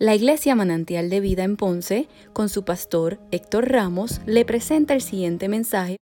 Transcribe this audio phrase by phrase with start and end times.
[0.00, 5.00] La Iglesia Manantial de Vida en Ponce, con su pastor Héctor Ramos, le presenta el
[5.00, 5.96] siguiente mensaje.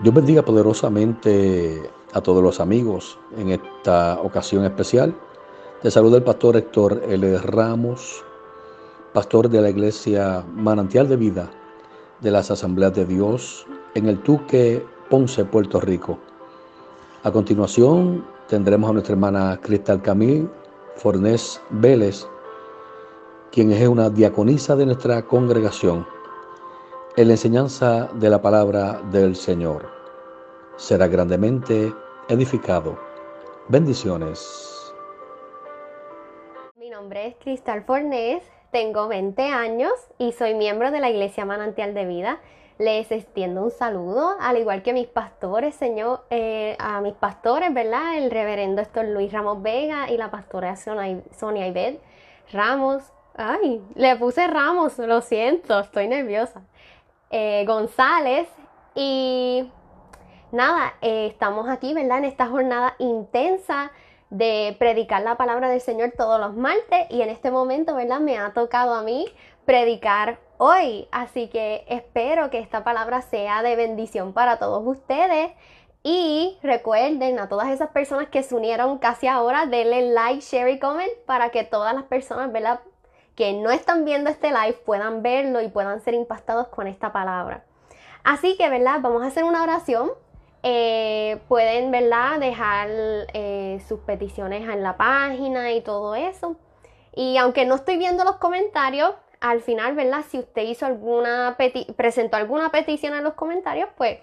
[0.00, 5.12] Dios bendiga poderosamente a todos los amigos en esta ocasión especial.
[5.82, 7.38] Te saluda el pastor Héctor L.
[7.38, 8.24] Ramos,
[9.12, 11.50] pastor de la Iglesia Manantial de Vida
[12.20, 13.66] de las Asambleas de Dios
[13.96, 16.20] en el Tuque, Ponce, Puerto Rico.
[17.24, 20.48] A continuación tendremos a nuestra hermana Cristal Camil
[20.96, 22.26] Fornés Vélez,
[23.52, 26.06] quien es una diaconisa de nuestra congregación,
[27.16, 29.88] en la enseñanza de la palabra del Señor.
[30.76, 31.92] Será grandemente
[32.28, 32.98] edificado.
[33.68, 34.92] Bendiciones.
[36.76, 41.94] Mi nombre es Cristal Fornés, tengo 20 años y soy miembro de la Iglesia Manantial
[41.94, 42.40] de Vida.
[42.78, 48.18] Les extiendo un saludo, al igual que mis pastores, Señor, eh, a mis pastores, ¿verdad?
[48.18, 51.96] El reverendo Héctor Luis Ramos Vega y la pastora Sonia Ibed
[52.52, 53.02] Ramos.
[53.38, 56.62] Ay, le puse Ramos, lo siento, estoy nerviosa.
[57.28, 58.48] Eh, González
[58.94, 59.70] y
[60.52, 62.18] nada, eh, estamos aquí, ¿verdad?
[62.18, 63.92] En esta jornada intensa
[64.30, 68.20] de predicar la palabra del Señor todos los martes y en este momento, ¿verdad?
[68.20, 69.26] Me ha tocado a mí
[69.66, 71.06] predicar hoy.
[71.12, 75.50] Así que espero que esta palabra sea de bendición para todos ustedes.
[76.02, 80.78] Y recuerden a todas esas personas que se unieron casi ahora, denle like, share y
[80.78, 82.80] comment para que todas las personas, ¿verdad?
[83.36, 87.64] Que no están viendo este live puedan verlo y puedan ser impactados con esta palabra.
[88.24, 89.00] Así que, ¿verdad?
[89.00, 90.10] Vamos a hacer una oración
[90.68, 92.40] eh, pueden, ¿verdad?
[92.40, 96.56] Dejar eh, sus peticiones en la página y todo eso.
[97.14, 100.24] Y aunque no estoy viendo los comentarios, al final, ¿verdad?
[100.28, 101.56] Si usted hizo alguna
[101.94, 104.18] presentó alguna petición en los comentarios, pues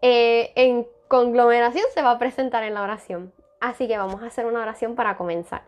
[0.00, 3.32] eh, en conglomeración se va a presentar en la oración.
[3.60, 5.62] Así que vamos a hacer una oración para comenzar.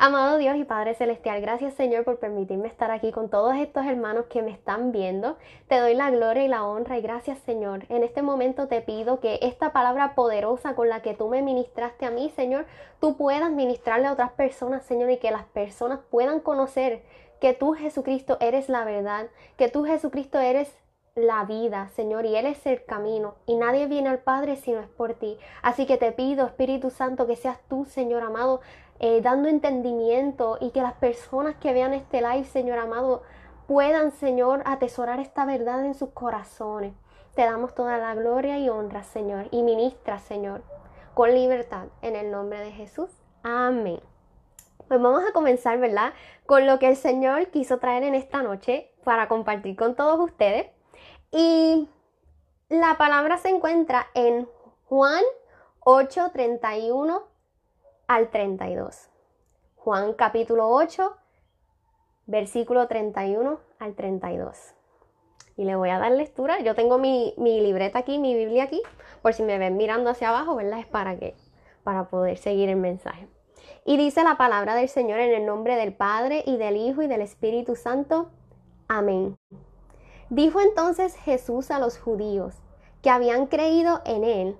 [0.00, 4.26] Amado Dios y Padre Celestial, gracias Señor por permitirme estar aquí con todos estos hermanos
[4.26, 5.36] que me están viendo.
[5.66, 7.84] Te doy la gloria y la honra y gracias Señor.
[7.88, 12.06] En este momento te pido que esta palabra poderosa con la que tú me ministraste
[12.06, 12.66] a mí, Señor,
[13.00, 17.02] tú puedas ministrarle a otras personas, Señor, y que las personas puedan conocer
[17.40, 20.72] que tú Jesucristo eres la verdad, que tú Jesucristo eres
[21.18, 24.80] la vida, Señor, y Él es el camino, y nadie viene al Padre si no
[24.80, 25.36] es por ti.
[25.62, 28.60] Así que te pido, Espíritu Santo, que seas tú, Señor amado,
[29.00, 33.22] eh, dando entendimiento y que las personas que vean este live, Señor amado,
[33.66, 36.94] puedan, Señor, atesorar esta verdad en sus corazones.
[37.34, 40.62] Te damos toda la gloria y honra, Señor, y ministra, Señor,
[41.14, 43.10] con libertad, en el nombre de Jesús.
[43.42, 44.00] Amén.
[44.88, 46.14] Pues vamos a comenzar, ¿verdad?
[46.46, 50.66] Con lo que el Señor quiso traer en esta noche para compartir con todos ustedes.
[51.30, 51.88] Y
[52.70, 54.48] la palabra se encuentra en
[54.86, 55.22] Juan
[55.80, 57.22] 8:31
[58.08, 59.10] al 32.
[59.76, 61.14] Juan capítulo 8,
[62.26, 64.74] versículo 31 al 32.
[65.56, 66.58] Y le voy a dar lectura.
[66.60, 68.80] Yo tengo mi, mi, libreta aquí, mi Biblia aquí,
[69.20, 70.80] por si me ven mirando hacia abajo, ¿verdad?
[70.80, 71.36] Es para que,
[71.84, 73.28] para poder seguir el mensaje.
[73.84, 77.08] Y dice la palabra del Señor en el nombre del Padre y del Hijo y
[77.08, 78.30] del Espíritu Santo.
[78.88, 79.36] Amén.
[80.30, 82.54] Dijo entonces Jesús a los judíos
[83.02, 84.56] que habían creído en él,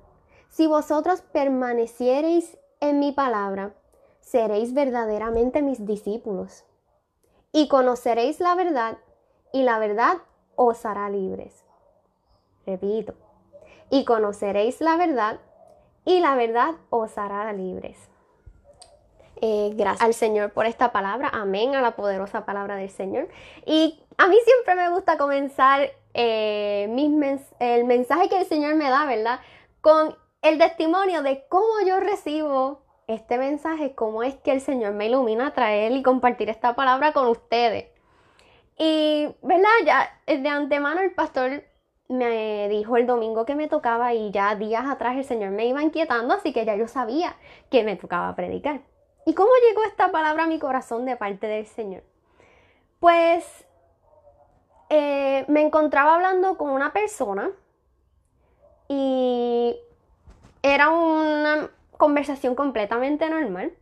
[0.50, 3.72] si vosotros permaneciereis en mi palabra,
[4.20, 6.64] seréis verdaderamente mis discípulos.
[7.52, 8.98] Y conoceréis la verdad,
[9.52, 10.18] y la verdad
[10.56, 11.64] os hará libres.
[12.66, 13.14] Repito,
[13.90, 15.40] y conoceréis la verdad,
[16.04, 18.08] y la verdad os hará libres.
[19.40, 21.30] Eh, gracias al Señor por esta palabra.
[21.32, 23.28] Amén a la poderosa palabra del Señor.
[23.66, 26.84] Y a mí siempre me gusta comenzar eh,
[27.60, 29.40] el mensaje que el Señor me da, ¿verdad?
[29.80, 35.06] Con el testimonio de cómo yo recibo este mensaje, cómo es que el Señor me
[35.06, 37.86] ilumina a traer y compartir esta palabra con ustedes.
[38.76, 39.68] Y, ¿verdad?
[39.84, 41.64] Ya de antemano el pastor
[42.08, 45.82] me dijo el domingo que me tocaba y ya días atrás el Señor me iba
[45.82, 47.34] inquietando, así que ya yo sabía
[47.70, 48.80] que me tocaba predicar.
[49.26, 52.02] ¿Y cómo llegó esta palabra a mi corazón de parte del Señor?
[53.00, 53.66] Pues
[54.88, 57.50] eh, me encontraba hablando con una persona
[58.88, 59.76] y
[60.62, 63.72] era una conversación completamente normal.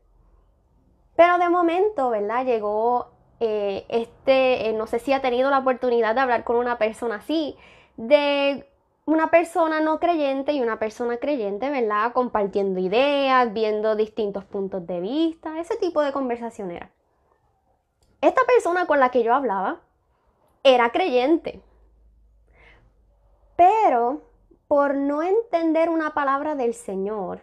[1.16, 2.44] Pero de momento, ¿verdad?
[2.44, 6.78] Llegó eh, este, eh, no sé si ha tenido la oportunidad de hablar con una
[6.78, 7.56] persona así,
[7.96, 8.66] de
[9.04, 12.12] una persona no creyente y una persona creyente, ¿verdad?
[12.12, 16.90] Compartiendo ideas, viendo distintos puntos de vista, ese tipo de conversación era.
[18.20, 19.80] Esta persona con la que yo hablaba
[20.64, 21.60] era creyente,
[23.54, 24.22] pero
[24.68, 27.40] por no entender una palabra del Señor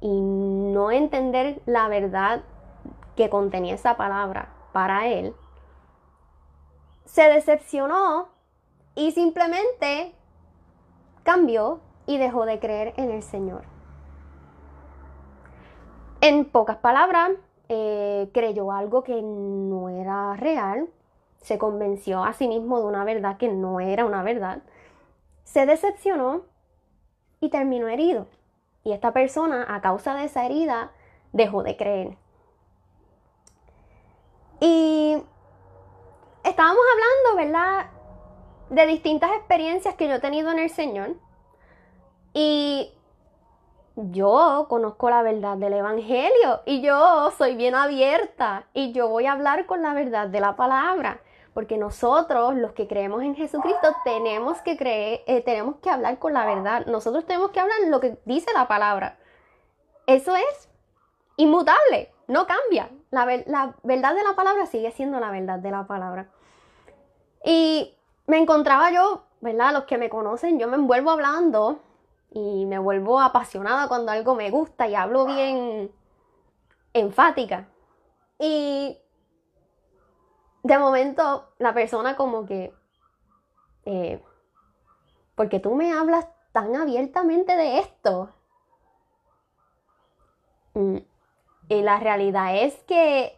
[0.00, 2.42] y no entender la verdad
[3.16, 5.34] que contenía esa palabra, para él,
[7.04, 8.28] se decepcionó
[8.94, 10.14] y simplemente
[11.22, 13.62] cambió y dejó de creer en el Señor.
[16.20, 17.32] En pocas palabras,
[17.68, 20.88] eh, creyó algo que no era real,
[21.38, 24.62] se convenció a sí mismo de una verdad que no era una verdad,
[25.52, 26.42] se decepcionó
[27.40, 28.26] y terminó herido.
[28.84, 30.92] Y esta persona, a causa de esa herida,
[31.32, 32.18] dejó de creer.
[34.60, 35.16] Y
[36.44, 37.90] estábamos hablando, ¿verdad?
[38.68, 41.16] De distintas experiencias que yo he tenido en el Señor.
[42.34, 42.92] Y
[43.96, 49.32] yo conozco la verdad del Evangelio y yo soy bien abierta y yo voy a
[49.32, 51.20] hablar con la verdad de la palabra.
[51.58, 56.32] Porque nosotros, los que creemos en Jesucristo, tenemos que creer, eh, tenemos que hablar con
[56.32, 56.86] la verdad.
[56.86, 59.18] Nosotros tenemos que hablar lo que dice la palabra.
[60.06, 60.68] Eso es
[61.36, 62.90] inmutable, no cambia.
[63.10, 66.28] La, verdad de la palabra sigue siendo la verdad de la palabra.
[67.44, 67.92] Y
[68.28, 69.72] me encontraba yo, ¿verdad?
[69.72, 71.80] Los que me conocen, yo me envuelvo hablando
[72.30, 75.90] y me vuelvo apasionada cuando algo me gusta y hablo bien
[76.92, 77.66] enfática.
[78.38, 78.96] Y
[80.62, 82.72] de momento la persona como que,
[83.84, 84.22] eh,
[85.34, 88.30] porque tú me hablas tan abiertamente de esto.
[90.74, 90.98] Mm,
[91.68, 93.36] y la realidad es que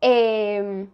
[0.00, 0.90] em,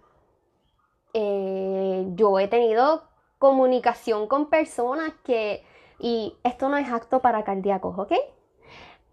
[1.15, 3.05] eh, yo he tenido
[3.39, 5.65] comunicación con personas que,
[5.99, 8.13] y esto no es acto para cardíacos, ¿ok?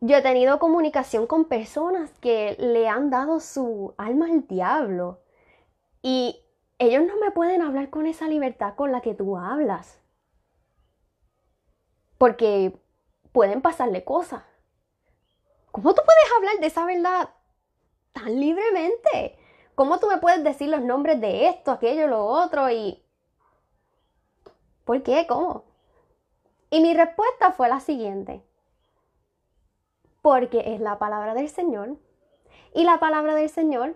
[0.01, 5.19] Yo he tenido comunicación con personas que le han dado su alma al diablo.
[6.01, 6.44] Y
[6.77, 9.99] ellos no me pueden hablar con esa libertad con la que tú hablas.
[12.17, 12.77] Porque
[13.31, 14.43] pueden pasarle cosas.
[15.71, 17.29] ¿Cómo tú puedes hablar de esa verdad
[18.13, 19.37] tan libremente?
[19.75, 23.03] ¿Cómo tú me puedes decir los nombres de esto, aquello, lo otro y...
[24.85, 25.25] ¿Por qué?
[25.27, 25.65] ¿Cómo?
[26.69, 28.41] Y mi respuesta fue la siguiente.
[30.21, 31.97] Porque es la palabra del Señor.
[32.73, 33.95] Y la palabra del Señor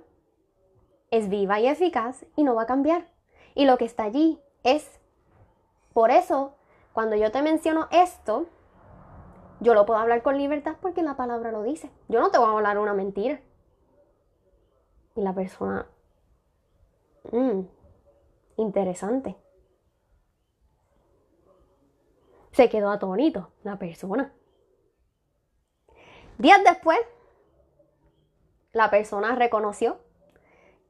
[1.12, 3.08] es viva y eficaz y no va a cambiar.
[3.56, 5.00] Y lo que está allí es,
[5.94, 6.56] por eso,
[6.94, 8.48] cuando yo te menciono esto,
[9.60, 11.92] yo lo puedo hablar con libertad porque la palabra lo dice.
[12.08, 13.42] Yo no te voy a hablar una mentira.
[15.16, 15.86] Y la persona,
[17.32, 17.62] mmm,
[18.58, 19.36] interesante.
[22.52, 24.34] Se quedó atónito la persona.
[26.38, 27.00] Días después,
[28.72, 30.00] la persona reconoció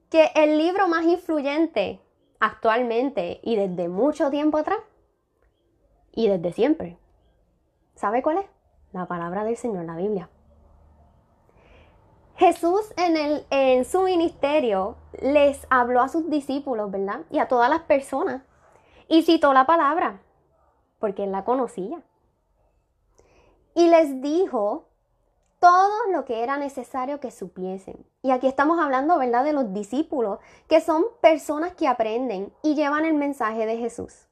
[0.10, 2.02] que el libro más influyente
[2.40, 4.80] actualmente y desde mucho tiempo atrás
[6.12, 6.98] y desde siempre,
[7.96, 8.46] ¿sabe cuál es?
[8.92, 10.30] La palabra del Señor, la Biblia.
[12.36, 17.22] Jesús en, el, en su ministerio les habló a sus discípulos, ¿verdad?
[17.30, 18.42] Y a todas las personas.
[19.10, 20.22] Y citó la palabra,
[21.00, 22.02] porque él la conocía.
[23.76, 24.89] Y les dijo
[25.60, 28.06] todo lo que era necesario que supiesen.
[28.22, 33.06] Y aquí estamos hablando, ¿verdad?, de los discípulos, que son personas que aprenden y llevan
[33.06, 34.28] el mensaje de Jesús.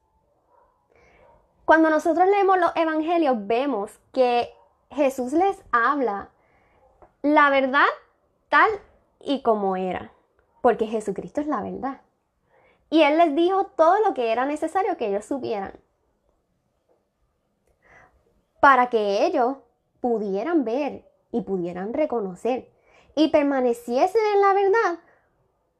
[1.64, 4.54] Cuando nosotros leemos los evangelios, vemos que
[4.90, 6.30] Jesús les habla
[7.20, 7.86] la verdad
[8.48, 8.70] tal
[9.20, 10.12] y como era,
[10.62, 12.00] porque Jesucristo es la verdad.
[12.88, 15.78] Y Él les dijo todo lo que era necesario que ellos supieran,
[18.60, 19.58] para que ellos
[20.00, 22.70] pudieran ver y pudieran reconocer
[23.14, 25.00] y permaneciesen en la verdad,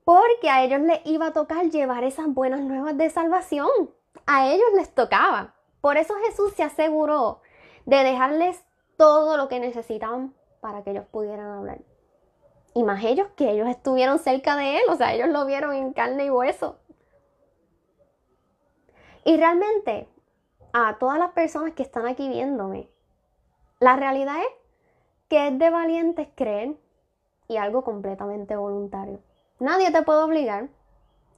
[0.04, 3.68] porque a ellos les iba a tocar llevar esas buenas nuevas de salvación.
[4.26, 5.54] A ellos les tocaba.
[5.80, 7.40] Por eso Jesús se aseguró
[7.86, 8.64] de dejarles
[8.96, 11.78] todo lo que necesitaban para que ellos pudieran hablar.
[12.74, 15.92] Y más ellos que ellos estuvieron cerca de Él, o sea, ellos lo vieron en
[15.92, 16.78] carne y hueso.
[19.24, 20.08] Y realmente,
[20.72, 22.88] a todas las personas que están aquí viéndome,
[23.78, 24.57] la realidad es
[25.28, 26.76] que es de valientes creer
[27.46, 29.20] y algo completamente voluntario.
[29.58, 30.68] Nadie te puede obligar.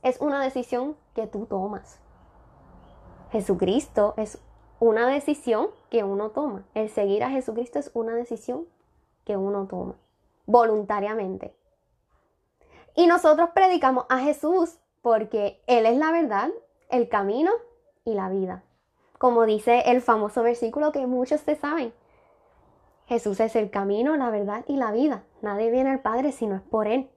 [0.03, 2.01] Es una decisión que tú tomas.
[3.33, 4.39] Jesucristo es
[4.79, 6.65] una decisión que uno toma.
[6.75, 8.67] El seguir a Jesucristo es una decisión
[9.25, 9.95] que uno toma
[10.51, 11.55] voluntariamente.
[12.97, 16.51] Y nosotros predicamos a Jesús porque Él es la verdad,
[16.89, 17.53] el camino
[18.05, 18.65] y la vida.
[19.19, 21.93] Como dice el famoso versículo que muchos te saben.
[23.11, 25.25] Jesús es el camino, la verdad y la vida.
[25.43, 27.11] Nadie viene al Padre si no es por Él.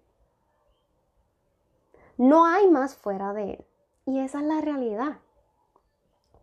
[2.18, 3.66] No hay más fuera de Él.
[4.08, 5.20] Y esa es la realidad.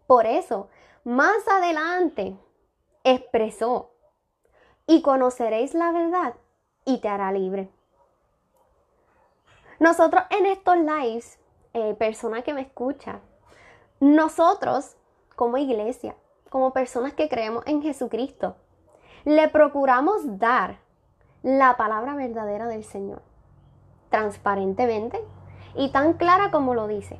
[0.06, 0.68] Por eso,
[1.02, 2.38] más adelante,
[3.02, 3.90] expresó,
[4.86, 6.34] y conoceréis la verdad
[6.84, 7.72] y te hará libre.
[9.80, 11.40] Nosotros en estos lives,
[11.72, 13.18] eh, persona que me escucha,
[13.98, 14.94] nosotros
[15.34, 16.14] como iglesia,
[16.50, 18.54] como personas que creemos en Jesucristo,
[19.24, 20.78] le procuramos dar
[21.42, 23.22] la palabra verdadera del Señor,
[24.10, 25.22] transparentemente
[25.74, 27.18] y tan clara como lo dice.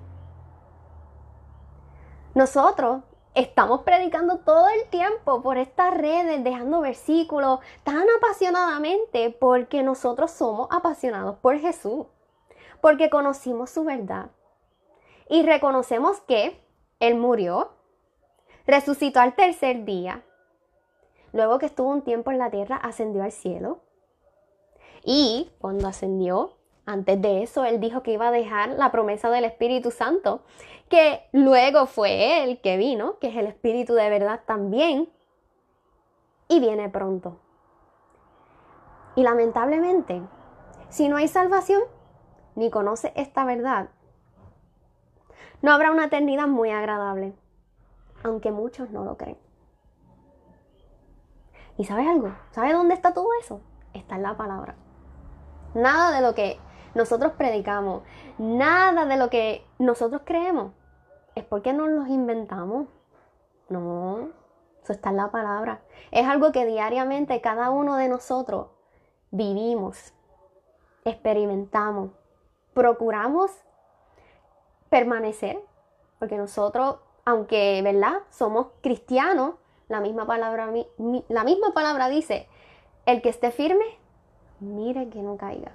[2.35, 3.02] Nosotros
[3.35, 10.69] estamos predicando todo el tiempo por estas redes, dejando versículos tan apasionadamente porque nosotros somos
[10.71, 12.07] apasionados por Jesús,
[12.80, 14.30] porque conocimos su verdad
[15.28, 16.61] y reconocemos que
[16.99, 17.73] Él murió,
[18.66, 20.25] resucitó al tercer día,
[21.32, 23.80] luego que estuvo un tiempo en la tierra, ascendió al cielo
[25.04, 26.56] y cuando ascendió,
[26.87, 30.42] antes de eso, Él dijo que iba a dejar la promesa del Espíritu Santo
[30.88, 35.08] que luego fue Él que vino, que es el Espíritu de verdad también,
[36.49, 37.38] y viene pronto.
[39.14, 40.20] Y lamentablemente,
[40.88, 41.80] si no hay salvación,
[42.56, 43.90] ni conoce esta verdad,
[45.62, 47.34] no habrá una eternidad muy agradable,
[48.25, 49.38] aunque muchos no lo creen.
[51.80, 52.34] ¿Y sabes algo?
[52.50, 53.62] ¿Sabes dónde está todo eso?
[53.94, 54.75] Está en la palabra.
[55.72, 56.60] Nada de lo que
[56.94, 58.02] nosotros predicamos,
[58.37, 60.72] nada de lo que nosotros creemos
[61.34, 62.87] es porque nos los inventamos.
[63.70, 64.28] No,
[64.82, 65.80] eso está en la palabra.
[66.10, 68.66] Es algo que diariamente cada uno de nosotros
[69.30, 70.12] vivimos,
[71.06, 72.10] experimentamos,
[72.75, 73.52] procuramos
[74.90, 75.58] permanecer,
[76.18, 78.18] porque nosotros, aunque, ¿verdad?
[78.28, 79.54] Somos cristianos,
[79.90, 80.73] la misma palabra,
[81.28, 82.49] la misma palabra dice,
[83.06, 83.85] el que esté firme,
[84.61, 85.73] mire que no caiga.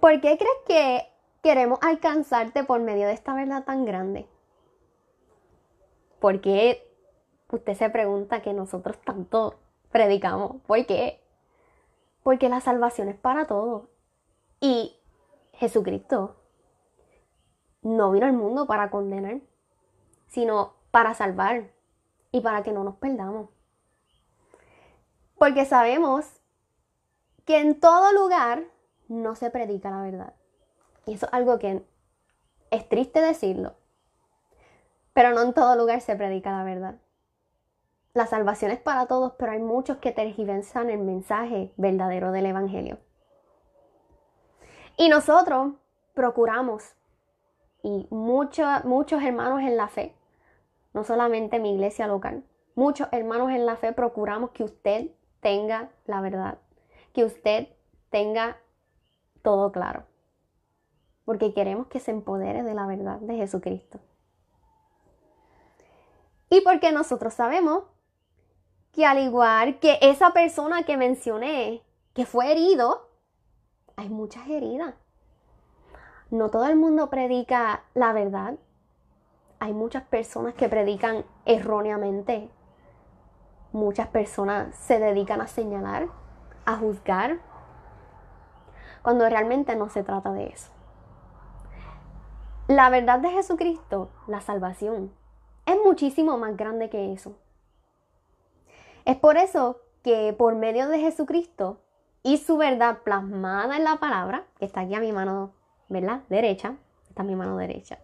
[0.00, 1.12] ¿Por qué crees que
[1.42, 4.26] queremos alcanzarte por medio de esta verdad tan grande?
[6.18, 6.84] ¿Por qué
[7.52, 9.54] usted se pregunta que nosotros tanto
[9.92, 10.56] predicamos?
[10.66, 11.20] ¿Por qué?
[12.24, 13.84] Porque la salvación es para todos.
[14.60, 14.98] Y
[15.52, 16.34] Jesucristo
[17.86, 19.40] no vino al mundo para condenar,
[20.26, 21.70] sino para salvar
[22.32, 23.50] y para que no nos perdamos.
[25.38, 26.26] Porque sabemos
[27.44, 28.64] que en todo lugar
[29.08, 30.34] no se predica la verdad.
[31.06, 31.84] Y eso es algo que
[32.70, 33.74] es triste decirlo,
[35.12, 36.96] pero no en todo lugar se predica la verdad.
[38.14, 42.98] La salvación es para todos, pero hay muchos que tergiversan el mensaje verdadero del Evangelio.
[44.96, 45.74] Y nosotros
[46.14, 46.96] procuramos,
[47.86, 50.12] y muchos hermanos en la fe,
[50.92, 52.42] no solamente mi iglesia local,
[52.74, 56.58] muchos hermanos en la fe procuramos que usted tenga la verdad,
[57.12, 57.68] que usted
[58.10, 58.56] tenga
[59.42, 60.02] todo claro.
[61.24, 64.00] Porque queremos que se empodere de la verdad de Jesucristo.
[66.50, 67.84] Y porque nosotros sabemos
[68.90, 73.10] que al igual que esa persona que mencioné, que fue herido,
[73.94, 74.96] hay muchas heridas.
[76.30, 78.56] No todo el mundo predica la verdad.
[79.60, 82.50] Hay muchas personas que predican erróneamente.
[83.72, 86.08] Muchas personas se dedican a señalar,
[86.64, 87.38] a juzgar,
[89.02, 90.72] cuando realmente no se trata de eso.
[92.66, 95.12] La verdad de Jesucristo, la salvación,
[95.64, 97.36] es muchísimo más grande que eso.
[99.04, 101.80] Es por eso que por medio de Jesucristo
[102.24, 105.52] y su verdad plasmada en la palabra, que está aquí a mi mano,
[105.88, 106.22] ¿verdad?
[106.28, 106.76] Derecha,
[107.08, 107.98] está a mi mano derecha.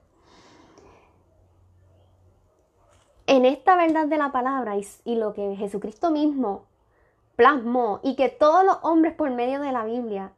[3.27, 6.67] En esta verdad de la palabra y, y lo que Jesucristo mismo
[7.37, 10.33] plasmó y que todos los hombres por medio de la Biblia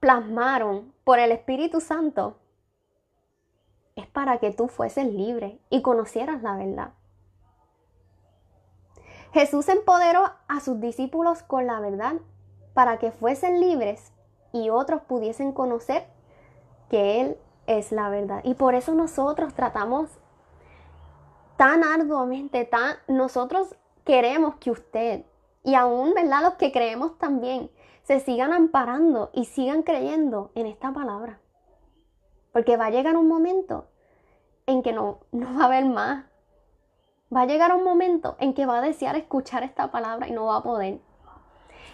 [0.00, 2.38] plasmaron por el Espíritu Santo
[3.96, 6.92] es para que tú fueses libre y conocieras la verdad.
[9.32, 12.14] Jesús empoderó a sus discípulos con la verdad
[12.74, 14.12] para que fuesen libres
[14.52, 16.06] y otros pudiesen conocer
[16.88, 18.40] que Él es la verdad.
[18.44, 20.10] Y por eso nosotros tratamos
[21.56, 23.74] tan arduamente, tan, nosotros
[24.04, 25.24] queremos que usted,
[25.64, 26.42] y aún, ¿verdad?
[26.42, 27.70] Los que creemos también,
[28.04, 31.40] se sigan amparando y sigan creyendo en esta palabra.
[32.52, 33.86] Porque va a llegar un momento
[34.66, 36.24] en que no, no va a haber más.
[37.34, 40.46] Va a llegar un momento en que va a desear escuchar esta palabra y no
[40.46, 41.00] va a poder.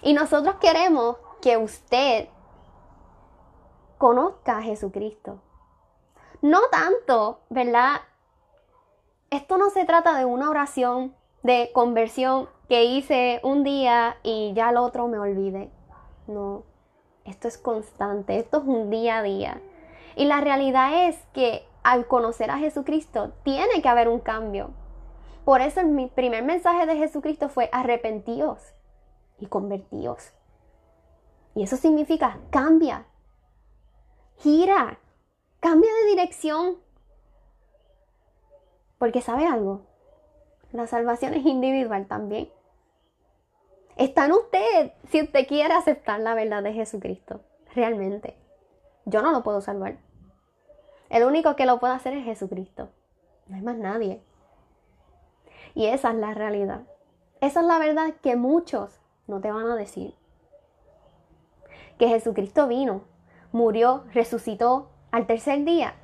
[0.02, 2.28] Y nosotros queremos que usted
[4.02, 5.38] conozca a Jesucristo.
[6.40, 8.00] No tanto, ¿verdad?
[9.30, 14.70] Esto no se trata de una oración de conversión que hice un día y ya
[14.70, 15.70] el otro me olvide.
[16.26, 16.64] No,
[17.24, 19.60] esto es constante, esto es un día a día.
[20.16, 24.70] Y la realidad es que al conocer a Jesucristo tiene que haber un cambio.
[25.44, 28.74] Por eso mi primer mensaje de Jesucristo fue arrepentíos
[29.38, 30.32] y convertíos.
[31.54, 33.06] Y eso significa cambia,
[34.42, 34.98] gira,
[35.60, 36.76] cambia de dirección.
[38.98, 39.82] Porque sabe algo,
[40.72, 42.50] la salvación es individual también.
[43.96, 47.40] Está en usted si usted quiere aceptar la verdad de Jesucristo,
[47.74, 48.36] realmente.
[49.04, 49.98] Yo no lo puedo salvar.
[51.10, 52.88] El único que lo puede hacer es Jesucristo.
[53.46, 54.22] No hay más nadie.
[55.74, 56.82] Y esa es la realidad.
[57.40, 60.14] Esa es la verdad que muchos no te van a decir.
[61.98, 63.02] Que Jesucristo vino,
[63.52, 65.94] murió, resucitó al tercer día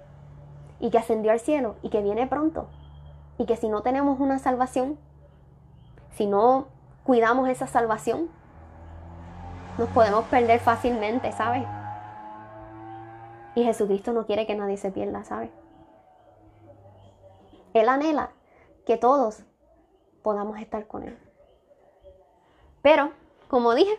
[0.79, 2.69] y que ascendió al cielo y que viene pronto.
[3.39, 4.99] Y que si no tenemos una salvación,
[6.13, 6.69] si no
[7.05, 8.29] cuidamos esa salvación,
[9.79, 11.65] nos podemos perder fácilmente, ¿sabes?
[13.55, 15.51] Y Jesucristo no quiere que nadie se pierda, ¿sabes?
[17.75, 18.31] Él anhela
[18.87, 19.43] que todos
[20.23, 21.19] podamos estar con Él.
[22.83, 23.13] Pero,
[23.49, 23.99] como dije,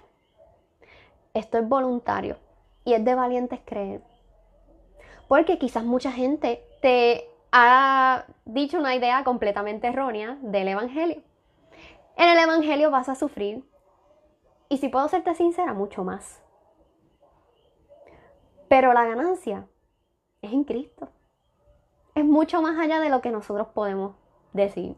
[1.34, 2.38] esto es voluntario
[2.90, 4.02] y es de valientes creer.
[5.28, 11.22] Porque quizás mucha gente te ha dicho una idea completamente errónea del Evangelio.
[12.18, 13.64] En el Evangelio vas a sufrir.
[14.70, 16.42] Y si puedo serte sincera, mucho más.
[18.68, 19.68] Pero la ganancia
[20.42, 21.10] es en Cristo.
[22.16, 24.16] Es mucho más allá de lo que nosotros podemos
[24.54, 24.96] decir.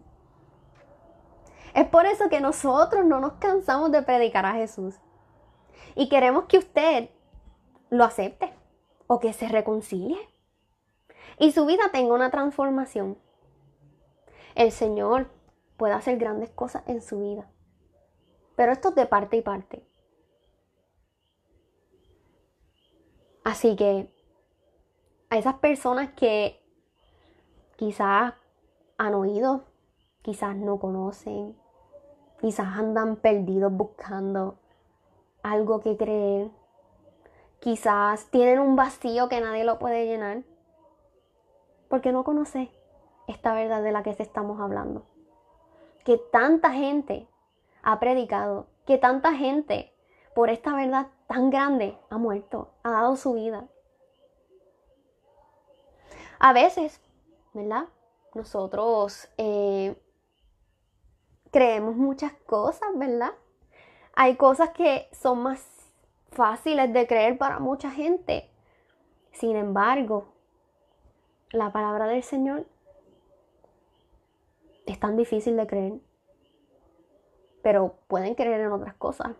[1.73, 4.95] Es por eso que nosotros no nos cansamos de predicar a Jesús.
[5.95, 7.09] Y queremos que usted
[7.91, 8.51] lo acepte
[9.05, 10.17] o que se reconcilie.
[11.37, 13.17] Y su vida tenga una transformación.
[14.55, 15.29] El Señor
[15.77, 17.51] puede hacer grandes cosas en su vida.
[18.55, 19.85] Pero esto es de parte y parte.
[23.43, 24.11] Así que
[25.29, 26.61] a esas personas que
[27.75, 28.33] quizás
[28.97, 29.65] han oído,
[30.21, 31.57] quizás no conocen,
[32.39, 34.59] quizás andan perdidos buscando
[35.41, 36.51] algo que creer,
[37.61, 40.43] quizás tienen un vacío que nadie lo puede llenar,
[41.87, 42.71] porque no conoce
[43.27, 45.05] esta verdad de la que estamos hablando.
[46.03, 47.29] Que tanta gente
[47.83, 49.93] ha predicado, que tanta gente
[50.33, 53.67] por esta verdad tan grande ha muerto, ha dado su vida.
[56.39, 56.99] A veces,
[57.53, 57.85] ¿verdad?
[58.33, 60.01] Nosotros eh,
[61.51, 63.33] creemos muchas cosas, ¿verdad?
[64.15, 65.80] Hay cosas que son más
[66.31, 68.49] fáciles de creer para mucha gente.
[69.31, 70.33] Sin embargo,
[71.51, 72.65] la palabra del Señor
[74.85, 75.93] es tan difícil de creer.
[77.61, 79.31] Pero pueden creer en otras cosas.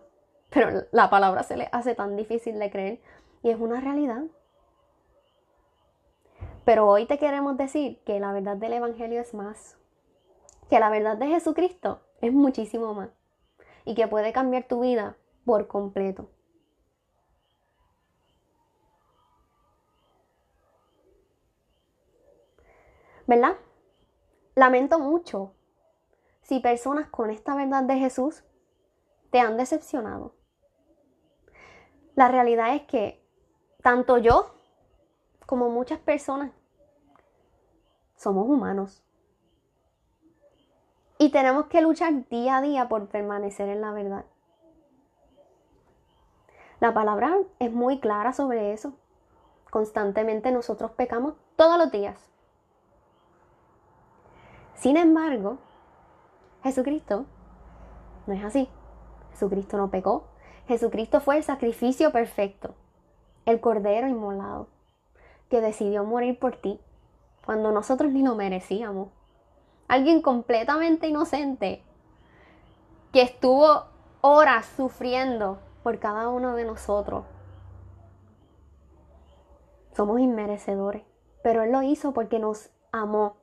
[0.50, 3.02] Pero la palabra se le hace tan difícil de creer
[3.42, 4.24] y es una realidad.
[6.66, 9.78] Pero hoy te queremos decir que la verdad del Evangelio es más.
[10.70, 13.10] Que la verdad de Jesucristo es muchísimo más.
[13.86, 16.30] Y que puede cambiar tu vida por completo.
[23.32, 23.56] ¿Verdad?
[24.56, 25.54] Lamento mucho
[26.42, 28.44] si personas con esta verdad de Jesús
[29.30, 30.36] te han decepcionado.
[32.16, 33.26] La realidad es que
[33.82, 34.54] tanto yo
[35.46, 36.52] como muchas personas
[38.18, 39.02] somos humanos.
[41.18, 44.26] Y tenemos que luchar día a día por permanecer en la verdad.
[46.82, 48.92] La palabra es muy clara sobre eso.
[49.70, 52.31] Constantemente nosotros pecamos todos los días.
[54.82, 55.60] Sin embargo,
[56.64, 57.28] Jesucristo
[58.26, 58.68] no es así.
[59.30, 60.24] Jesucristo no pecó,
[60.68, 62.74] Jesucristo fue el sacrificio perfecto,
[63.46, 64.70] el cordero inmolado,
[65.52, 66.80] que decidió morir por ti
[67.46, 69.10] cuando nosotros ni lo merecíamos.
[69.88, 71.84] Alguien completamente inocente
[73.14, 73.86] que estuvo
[74.22, 77.26] horas sufriendo por cada uno de nosotros.
[79.96, 81.04] Somos inmerecedores,
[81.44, 83.41] pero Él lo hizo porque nos amó.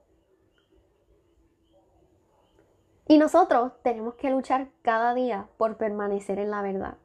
[3.08, 6.98] Y nosotros tenemos que luchar cada día por permanecer en la verdad.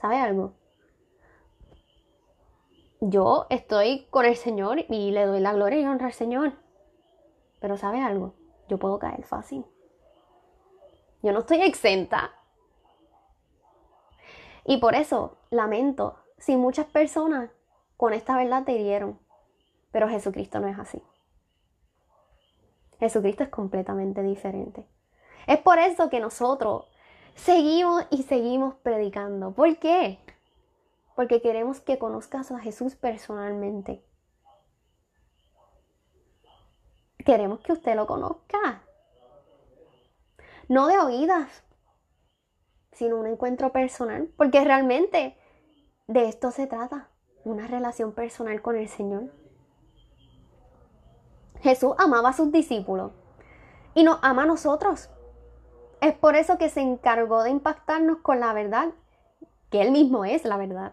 [0.00, 0.54] ¿Sabe algo?
[3.00, 6.54] Yo estoy con el Señor y le doy la gloria y honra al Señor.
[7.60, 8.32] Pero ¿sabe algo?
[8.68, 9.66] Yo puedo caer fácil.
[11.22, 12.32] Yo no estoy exenta.
[14.64, 17.50] Y por eso lamento si muchas personas
[17.98, 19.20] con esta verdad te hirieron.
[19.92, 21.02] Pero Jesucristo no es así.
[22.98, 24.86] Jesucristo es completamente diferente.
[25.46, 26.86] Es por eso que nosotros
[27.34, 29.52] seguimos y seguimos predicando.
[29.52, 30.18] ¿Por qué?
[31.14, 34.04] Porque queremos que conozcas a Jesús personalmente.
[37.24, 38.82] Queremos que usted lo conozca.
[40.68, 41.64] No de oídas,
[42.92, 44.28] sino un encuentro personal.
[44.36, 45.36] Porque realmente
[46.06, 47.08] de esto se trata,
[47.44, 49.32] una relación personal con el Señor.
[51.66, 53.10] Jesús amaba a sus discípulos
[53.92, 55.10] y nos ama a nosotros.
[56.00, 58.90] Es por eso que se encargó de impactarnos con la verdad,
[59.68, 60.92] que Él mismo es la verdad,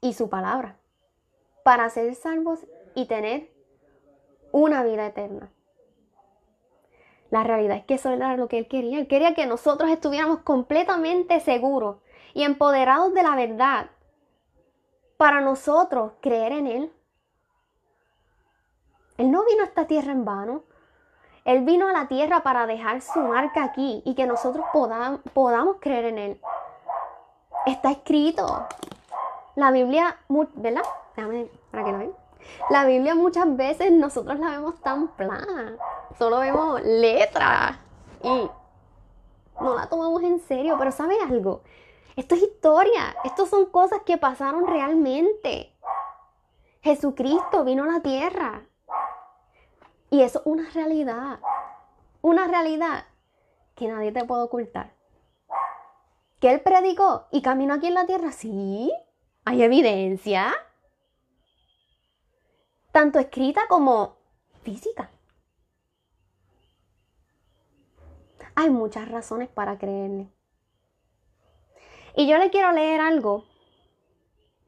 [0.00, 0.80] y su palabra,
[1.62, 3.52] para ser salvos y tener
[4.50, 5.52] una vida eterna.
[7.30, 8.98] La realidad es que eso era lo que Él quería.
[8.98, 11.98] Él quería que nosotros estuviéramos completamente seguros
[12.34, 13.90] y empoderados de la verdad
[15.18, 16.92] para nosotros creer en Él.
[19.18, 20.62] Él no vino a esta tierra en vano.
[21.44, 26.06] Él vino a la tierra para dejar su marca aquí y que nosotros podamos, creer
[26.06, 26.40] en Él.
[27.66, 28.66] Está escrito.
[29.56, 30.18] La Biblia,
[30.54, 30.82] ¿verdad?
[31.16, 32.12] Déjame para que lo vean.
[32.70, 35.76] La Biblia muchas veces nosotros la vemos tan plana.
[36.18, 37.76] Solo vemos letras
[38.22, 38.50] y
[39.60, 40.76] no la tomamos en serio.
[40.78, 41.62] Pero ¿sabe algo?
[42.16, 43.14] Esto es historia.
[43.24, 45.74] Esto son cosas que pasaron realmente.
[46.82, 48.62] Jesucristo vino a la tierra
[50.12, 51.40] y eso es una realidad.
[52.20, 53.06] Una realidad
[53.74, 54.92] que nadie te puede ocultar.
[56.38, 58.92] Que él predicó y caminó aquí en la tierra, sí.
[59.46, 60.52] Hay evidencia.
[62.92, 64.18] Tanto escrita como
[64.62, 65.10] física.
[68.54, 70.30] Hay muchas razones para creerle.
[72.16, 73.46] Y yo le quiero leer algo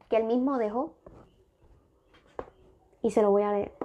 [0.09, 0.97] que él mismo dejó.
[3.03, 3.84] Y se lo voy a leer.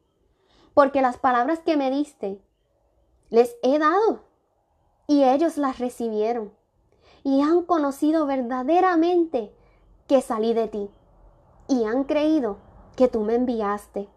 [0.73, 2.41] porque las palabras que me diste
[3.29, 4.21] les he dado
[5.07, 6.53] y ellos las recibieron
[7.23, 9.53] y han conocido verdaderamente
[10.07, 10.89] que salí de ti
[11.67, 12.57] y han creído
[12.95, 14.09] que tú me enviaste.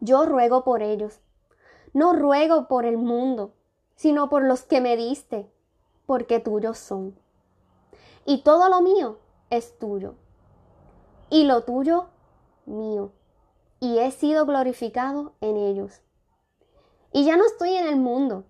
[0.00, 1.20] Yo ruego por ellos,
[1.92, 3.52] no ruego por el mundo,
[3.96, 5.50] sino por los que me diste,
[6.06, 7.18] porque tuyos son.
[8.26, 9.18] Y todo lo mío
[9.50, 10.14] es tuyo,
[11.30, 12.06] y lo tuyo
[12.66, 13.12] mío
[13.84, 16.00] y he sido glorificado en ellos.
[17.12, 18.46] Y ya no estoy en el mundo,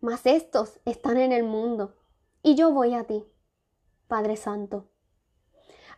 [0.00, 1.96] mas estos están en el mundo,
[2.40, 3.24] y yo voy a ti,
[4.06, 4.86] Padre Santo.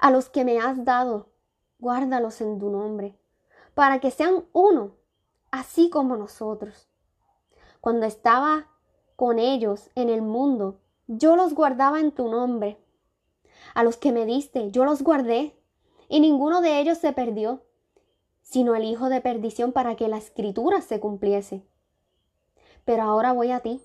[0.01, 1.29] A los que me has dado,
[1.79, 3.19] guárdalos en tu nombre,
[3.75, 4.97] para que sean uno,
[5.51, 6.89] así como nosotros.
[7.83, 8.69] Cuando estaba
[9.17, 12.83] con ellos en el mundo, yo los guardaba en tu nombre.
[13.75, 15.61] A los que me diste, yo los guardé,
[16.09, 17.68] y ninguno de ellos se perdió
[18.49, 21.63] sino el hijo de perdición para que la escritura se cumpliese.
[22.87, 23.83] Pero ahora voy a ti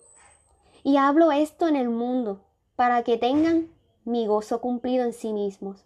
[0.84, 2.46] y hablo esto en el mundo
[2.78, 3.70] para que tengan
[4.06, 5.86] mi gozo cumplido en sí mismos.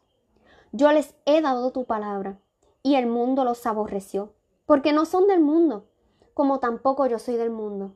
[0.71, 2.39] Yo les he dado tu palabra
[2.83, 4.33] y el mundo los aborreció,
[4.67, 5.87] porque no son del mundo,
[6.35, 7.95] como tampoco yo soy del mundo.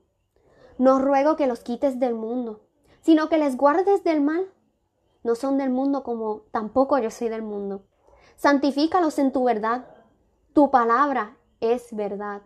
[0.79, 2.61] No ruego que los quites del mundo,
[3.01, 4.51] sino que les guardes del mal.
[5.23, 7.83] No son del mundo como tampoco yo soy del mundo.
[8.35, 9.85] Santifícalos en tu verdad
[10.53, 12.41] tu palabra es verdad.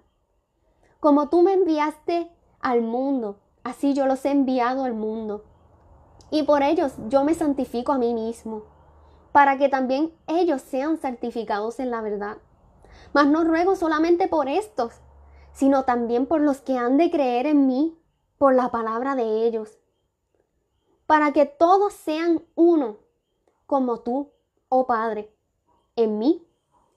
[0.99, 5.43] Como tú me enviaste al mundo, así yo los he enviado al mundo.
[6.29, 8.63] Y por ellos yo me santifico a mí mismo,
[9.31, 12.37] para que también ellos sean santificados en la verdad.
[13.13, 14.93] Mas no ruego solamente por estos,
[15.51, 17.97] sino también por los que han de creer en mí,
[18.37, 19.79] por la palabra de ellos,
[21.07, 22.97] para que todos sean uno,
[23.65, 24.31] como tú,
[24.69, 25.33] oh Padre,
[25.95, 26.45] en mí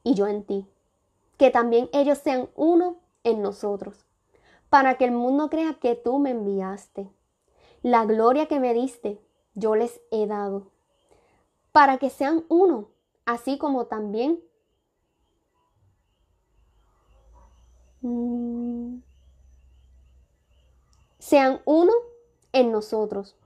[0.03, 0.69] y yo en ti
[1.39, 4.05] que también ellos sean uno en nosotros,
[4.69, 7.11] para que el mundo crea que tú me enviaste.
[7.83, 9.21] La gloria que me diste,
[9.55, 10.71] yo les he dado,
[11.73, 12.89] para que sean uno,
[13.25, 14.41] así como también
[21.19, 21.93] sean uno
[22.53, 23.37] en nosotros,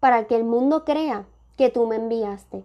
[0.00, 2.64] para que el mundo crea que tú me enviaste.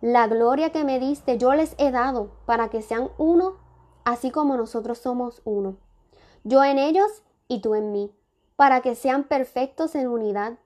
[0.00, 3.56] La gloria que me diste yo les he dado para que sean uno,
[4.06, 5.78] así como nosotros somos uno.
[6.44, 8.12] Yo en ellos y tú en mí,
[8.54, 10.58] para que sean perfectos en unidad,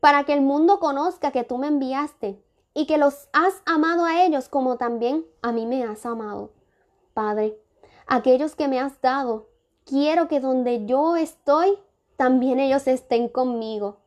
[0.00, 4.24] para que el mundo conozca que tú me enviaste y que los has amado a
[4.24, 6.52] ellos como también a mí me has amado.
[7.12, 7.60] Padre,
[8.06, 9.50] aquellos que me has dado,
[9.84, 11.78] quiero que donde yo estoy,
[12.16, 13.98] también ellos estén conmigo,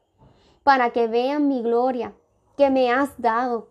[0.63, 2.15] para que vean mi gloria
[2.58, 3.69] que me has dado,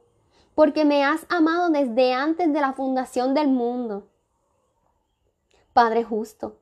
[0.55, 4.07] porque me has amado desde antes de la fundación del mundo.
[5.79, 6.57] Padre justo,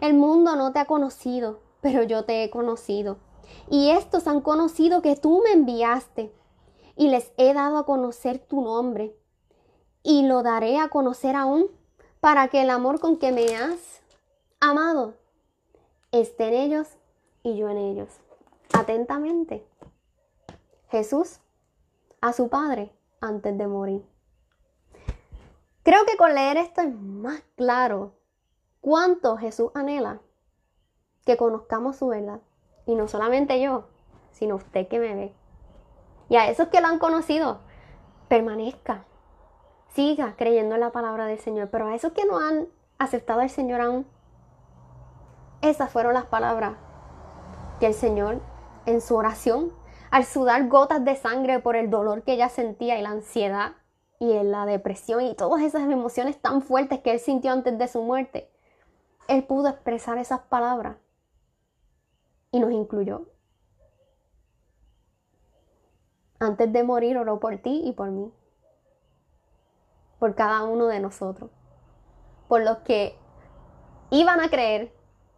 [0.00, 3.18] el mundo no te ha conocido, pero yo te he conocido.
[3.68, 6.32] Y estos han conocido que tú me enviaste
[6.96, 9.14] y les he dado a conocer tu nombre
[10.02, 11.66] y lo daré a conocer aún
[12.20, 14.00] para que el amor con que me has
[14.60, 15.12] amado
[16.10, 16.88] esté en ellos
[17.42, 18.08] y yo en ellos.
[18.72, 19.68] Atentamente.
[20.88, 21.38] Jesús
[22.22, 24.06] a su Padre antes de morir.
[25.82, 28.23] Creo que con leer esto es más claro
[28.84, 30.20] cuánto Jesús anhela
[31.24, 32.40] que conozcamos su verdad.
[32.84, 33.86] Y no solamente yo,
[34.30, 35.34] sino usted que me ve.
[36.28, 37.60] Y a esos que lo han conocido,
[38.28, 39.06] permanezca,
[39.88, 41.70] siga creyendo en la palabra del Señor.
[41.70, 42.68] Pero a esos que no han
[42.98, 44.06] aceptado al Señor aún,
[45.62, 46.74] esas fueron las palabras
[47.80, 48.42] que el Señor
[48.84, 49.72] en su oración,
[50.10, 53.72] al sudar gotas de sangre por el dolor que ella sentía y la ansiedad
[54.18, 58.02] y la depresión y todas esas emociones tan fuertes que él sintió antes de su
[58.02, 58.50] muerte,
[59.28, 60.96] él pudo expresar esas palabras
[62.50, 63.26] y nos incluyó
[66.40, 68.30] Antes de morir oró por ti y por mí.
[70.18, 71.50] Por cada uno de nosotros.
[72.48, 73.16] Por los que
[74.10, 74.92] iban a creer,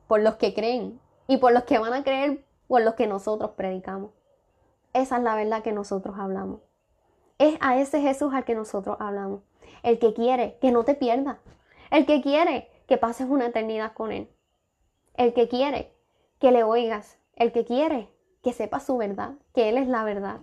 [0.09, 3.53] por los que creen y por los que van a creer por los que nosotros
[3.53, 4.11] predicamos.
[4.92, 6.61] Esa es la verdad que nosotros hablamos.
[7.38, 9.42] Es a ese Jesús al que nosotros hablamos.
[9.83, 11.38] El que quiere que no te pierdas.
[11.90, 14.31] El que quiere que pases una eternidad con Él.
[15.14, 15.96] El que quiere
[16.38, 17.18] que le oigas.
[17.35, 18.09] El que quiere
[18.42, 20.40] que sepas su verdad, que Él es la verdad.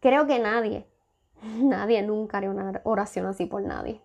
[0.00, 0.86] Creo que nadie,
[1.42, 4.02] nadie nunca haría una oración así por nadie.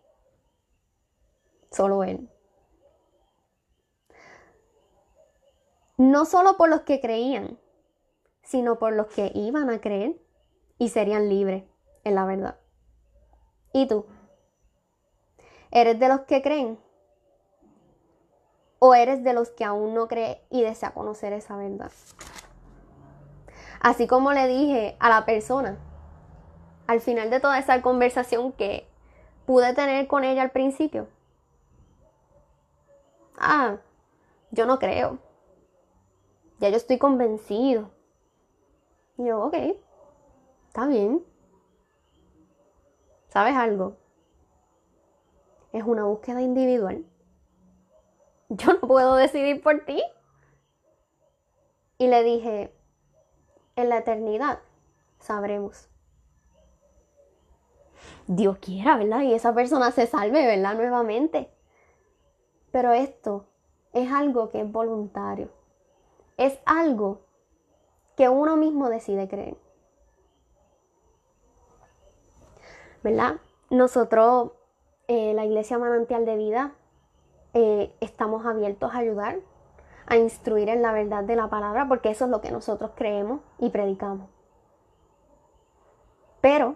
[1.71, 2.29] Solo Él.
[5.97, 7.57] No solo por los que creían,
[8.43, 10.17] sino por los que iban a creer
[10.77, 11.63] y serían libres
[12.03, 12.59] en la verdad.
[13.73, 14.05] ¿Y tú?
[15.71, 16.79] ¿Eres de los que creen?
[18.87, 21.91] ¿O eres de los que aún no creen y desea conocer esa verdad?
[23.79, 25.79] Así como le dije a la persona
[26.85, 28.87] al final de toda esa conversación que
[29.47, 31.07] pude tener con ella al principio.
[33.39, 33.77] Ah,
[34.51, 35.17] yo no creo.
[36.59, 37.89] Ya yo estoy convencido.
[39.17, 39.55] Y yo, ok,
[40.67, 41.25] está bien.
[43.29, 43.95] ¿Sabes algo?
[45.73, 47.03] Es una búsqueda individual.
[48.49, 50.01] Yo no puedo decidir por ti.
[51.97, 52.73] Y le dije,
[53.75, 54.59] en la eternidad
[55.19, 55.89] sabremos.
[58.27, 59.21] Dios quiera, ¿verdad?
[59.21, 60.75] Y esa persona se salve, ¿verdad?
[60.75, 61.49] Nuevamente.
[62.71, 63.45] Pero esto
[63.93, 65.49] es algo que es voluntario.
[66.37, 67.21] Es algo
[68.17, 69.57] que uno mismo decide creer.
[73.03, 73.35] ¿Verdad?
[73.69, 74.51] Nosotros,
[75.07, 76.75] eh, la Iglesia Manantial de Vida,
[77.55, 79.39] eh, estamos abiertos a ayudar,
[80.07, 83.39] a instruir en la verdad de la palabra, porque eso es lo que nosotros creemos
[83.59, 84.29] y predicamos.
[86.41, 86.75] Pero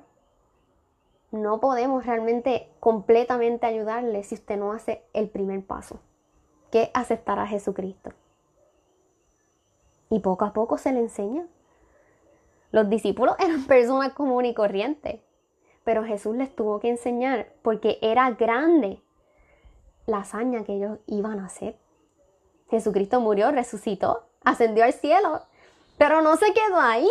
[1.31, 5.99] no podemos realmente completamente ayudarle si usted no hace el primer paso,
[6.71, 8.11] que es aceptar a Jesucristo.
[10.09, 11.45] Y poco a poco se le enseña.
[12.71, 15.19] Los discípulos eran personas comunes y corrientes,
[15.83, 19.01] pero Jesús les tuvo que enseñar porque era grande
[20.09, 21.77] la hazaña que ellos iban a hacer.
[22.69, 25.41] Jesucristo murió, resucitó, ascendió al cielo,
[25.97, 27.09] pero no se quedó ahí.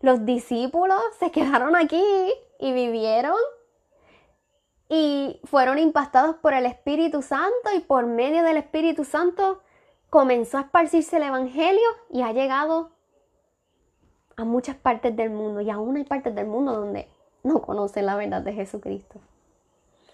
[0.00, 2.04] Los discípulos se quedaron aquí
[2.60, 3.36] y vivieron
[4.88, 9.60] y fueron impactados por el Espíritu Santo y por medio del Espíritu Santo
[10.08, 12.90] comenzó a esparcirse el Evangelio y ha llegado
[14.36, 17.08] a muchas partes del mundo y aún hay partes del mundo donde
[17.42, 19.20] no conocen la verdad de Jesucristo.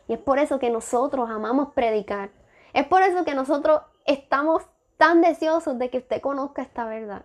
[0.08, 2.30] Y es por eso que nosotros amamos predicar.
[2.72, 4.62] Es por eso que nosotros estamos
[4.96, 7.24] tan deseosos de que usted conozca esta verdad.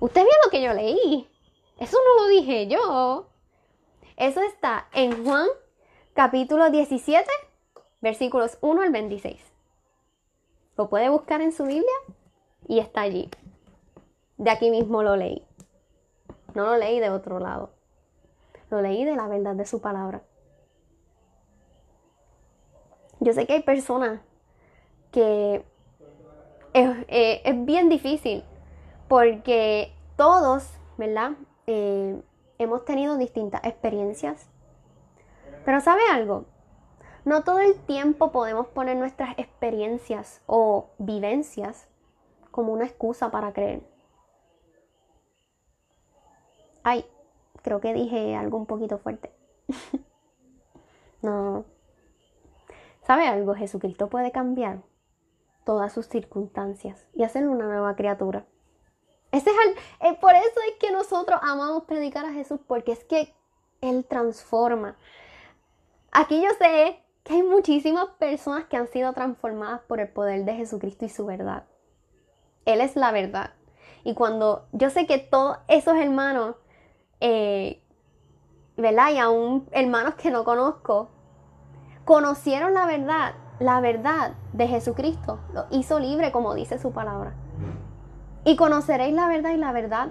[0.00, 1.28] Usted vio lo que yo leí.
[1.78, 3.28] Eso no lo dije yo.
[4.16, 5.46] Eso está en Juan
[6.14, 7.28] capítulo 17,
[8.00, 9.40] versículos 1 al 26.
[10.76, 11.84] Lo puede buscar en su Biblia
[12.66, 13.30] y está allí.
[14.36, 15.44] De aquí mismo lo leí.
[16.54, 17.70] No lo leí de otro lado.
[18.70, 20.22] Lo leí de la verdad de su palabra.
[23.20, 24.20] Yo sé que hay personas
[25.10, 25.64] que
[26.72, 28.44] es, eh, es bien difícil
[29.08, 31.32] porque todos, ¿verdad?
[31.66, 32.20] Eh,
[32.58, 34.48] hemos tenido distintas experiencias.
[35.64, 36.44] Pero ¿sabe algo?
[37.24, 41.88] No todo el tiempo podemos poner nuestras experiencias o vivencias
[42.50, 43.82] como una excusa para creer.
[46.82, 47.04] Ay,
[47.62, 49.30] creo que dije algo un poquito fuerte.
[51.22, 51.64] no.
[53.08, 53.54] ¿Sabe algo?
[53.54, 54.82] Jesucristo puede cambiar
[55.64, 58.44] todas sus circunstancias y hacerle una nueva criatura.
[59.32, 63.04] Ese es el, eh, por eso es que nosotros amamos predicar a Jesús, porque es
[63.04, 63.34] que
[63.80, 64.98] Él transforma.
[66.12, 70.56] Aquí yo sé que hay muchísimas personas que han sido transformadas por el poder de
[70.56, 71.64] Jesucristo y su verdad.
[72.66, 73.54] Él es la verdad.
[74.04, 76.56] Y cuando yo sé que todos esos hermanos,
[77.20, 77.82] eh,
[78.76, 79.12] ¿verdad?
[79.12, 81.08] Y aún hermanos que no conozco,
[82.08, 87.34] conocieron la verdad, la verdad de Jesucristo, lo hizo libre como dice su palabra.
[88.46, 90.08] Y conoceréis la verdad y la verdad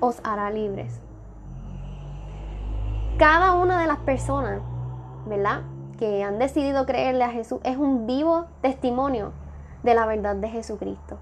[0.00, 1.02] os hará libres.
[3.18, 4.62] Cada una de las personas,
[5.26, 5.60] ¿verdad?
[5.98, 9.34] Que han decidido creerle a Jesús es un vivo testimonio
[9.82, 11.18] de la verdad de Jesucristo.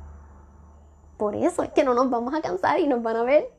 [1.17, 3.51] Por eso es que no nos vamos a cansar y nos van a ver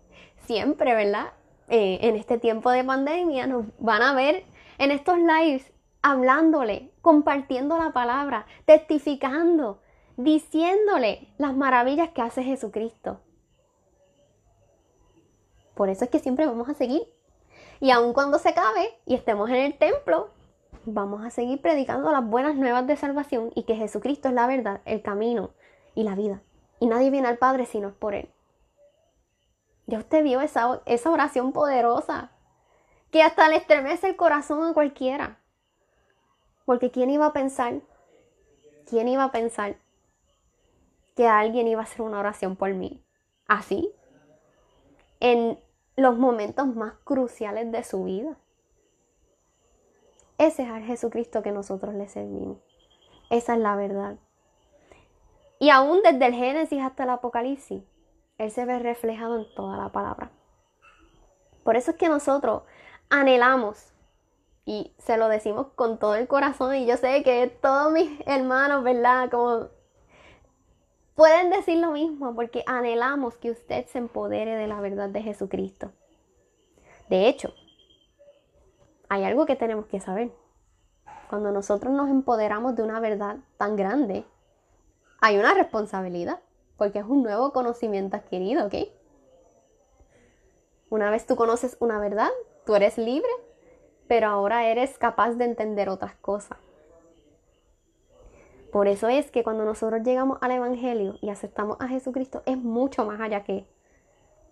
[0.45, 1.26] siempre, ¿verdad?
[1.67, 4.45] Eh, en este tiempo de pandemia nos van a ver
[4.78, 5.72] en estos lives
[6.03, 9.81] hablándole, compartiendo la palabra, testificando,
[10.17, 13.21] diciéndole las maravillas que hace Jesucristo.
[15.73, 17.01] Por eso es que siempre vamos a seguir.
[17.79, 20.29] Y aun cuando se acabe y estemos en el templo,
[20.85, 24.81] vamos a seguir predicando las buenas nuevas de salvación y que Jesucristo es la verdad,
[24.85, 25.51] el camino
[25.95, 26.41] y la vida.
[26.79, 28.29] Y nadie viene al Padre si no es por Él.
[29.85, 32.31] Ya usted vio esa, esa oración poderosa
[33.09, 35.39] que hasta le estremece el corazón a cualquiera.
[36.65, 37.82] Porque ¿quién iba a pensar?
[38.86, 39.78] ¿Quién iba a pensar
[41.15, 43.04] que alguien iba a hacer una oración por mí.
[43.47, 43.93] Así.
[45.19, 45.60] En
[45.95, 48.38] los momentos más cruciales de su vida.
[50.38, 52.58] Ese es el Jesucristo que nosotros le servimos.
[53.30, 54.17] Esa es la verdad.
[55.60, 57.84] Y aún desde el Génesis hasta el Apocalipsis,
[58.38, 60.32] Él se ve reflejado en toda la palabra.
[61.63, 62.63] Por eso es que nosotros
[63.10, 63.92] anhelamos,
[64.65, 68.84] y se lo decimos con todo el corazón, y yo sé que todos mis hermanos,
[68.84, 69.30] ¿verdad?
[69.30, 69.69] Como
[71.15, 75.91] pueden decir lo mismo porque anhelamos que usted se empodere de la verdad de Jesucristo.
[77.10, 77.54] De hecho,
[79.10, 80.32] hay algo que tenemos que saber.
[81.30, 84.26] Cuando nosotros nos empoderamos de una verdad tan grande,
[85.19, 86.39] hay una responsabilidad,
[86.78, 88.76] porque es un nuevo conocimiento adquirido, ¿ok?
[90.89, 92.30] Una vez tú conoces una verdad,
[92.65, 93.30] tú eres libre,
[94.07, 96.57] pero ahora eres capaz de entender otras cosas.
[98.71, 103.05] Por eso es que cuando nosotros llegamos al Evangelio y aceptamos a Jesucristo, es mucho
[103.05, 103.67] más allá que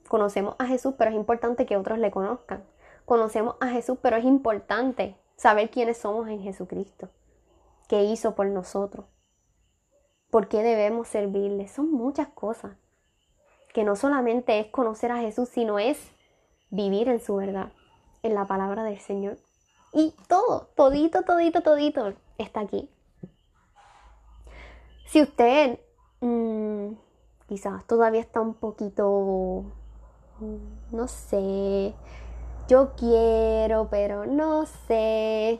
[0.07, 2.63] conocemos a Jesús, pero es importante que otros le conozcan.
[3.05, 7.09] Conocemos a Jesús, pero es importante saber quiénes somos en Jesucristo.
[7.87, 9.05] ¿Qué hizo por nosotros?
[10.29, 11.67] ¿Por qué debemos servirle?
[11.67, 12.77] Son muchas cosas.
[13.73, 16.11] Que no solamente es conocer a Jesús, sino es
[16.69, 17.71] vivir en su verdad,
[18.23, 19.37] en la palabra del Señor.
[19.93, 22.89] Y todo, todito, todito, todito está aquí.
[25.05, 25.79] Si usted
[26.21, 26.93] mm,
[27.47, 29.65] quizás todavía está un poquito,
[30.39, 31.93] mm, no sé,
[32.67, 35.59] yo quiero, pero no sé.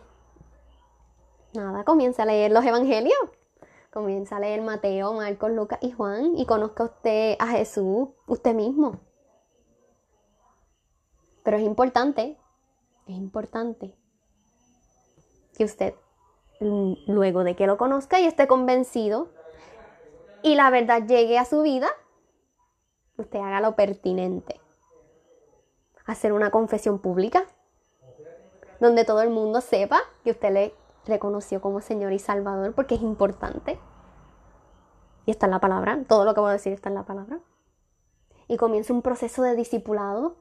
[1.54, 3.19] Nada, comienza a leer los evangelios.
[3.91, 9.02] Comienza a leer Mateo, Marcos, Lucas y Juan y conozca usted a Jesús, usted mismo.
[11.43, 12.38] Pero es importante,
[13.08, 13.96] es importante
[15.58, 15.96] que usted,
[16.60, 19.30] luego de que lo conozca y esté convencido
[20.43, 21.88] y la verdad llegue a su vida,
[23.18, 24.60] usted haga lo pertinente.
[26.06, 27.45] Hacer una confesión pública
[28.80, 30.74] donde todo el mundo sepa que usted le
[31.06, 33.80] reconoció como Señor y Salvador porque es importante.
[35.26, 37.39] Y está en la palabra, todo lo que voy a decir está en la palabra.
[38.47, 40.36] Y comience un proceso de discipulado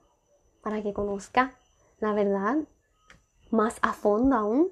[0.62, 1.59] para que conozca
[2.00, 2.56] la verdad
[3.50, 4.70] más a fondo aún.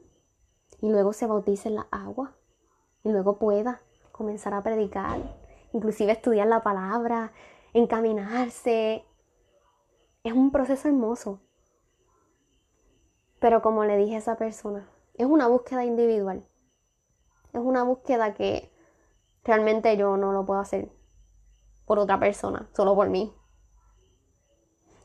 [0.80, 2.36] Y luego se bautice en la agua.
[3.02, 3.80] Y luego pueda
[4.12, 5.20] comenzar a predicar,
[5.72, 7.32] inclusive estudiar la palabra,
[7.72, 9.04] encaminarse.
[10.24, 11.40] Es un proceso hermoso.
[13.40, 16.44] Pero como le dije a esa persona, es una búsqueda individual.
[17.52, 18.72] Es una búsqueda que
[19.44, 20.90] realmente yo no lo puedo hacer
[21.86, 23.32] por otra persona, solo por mí.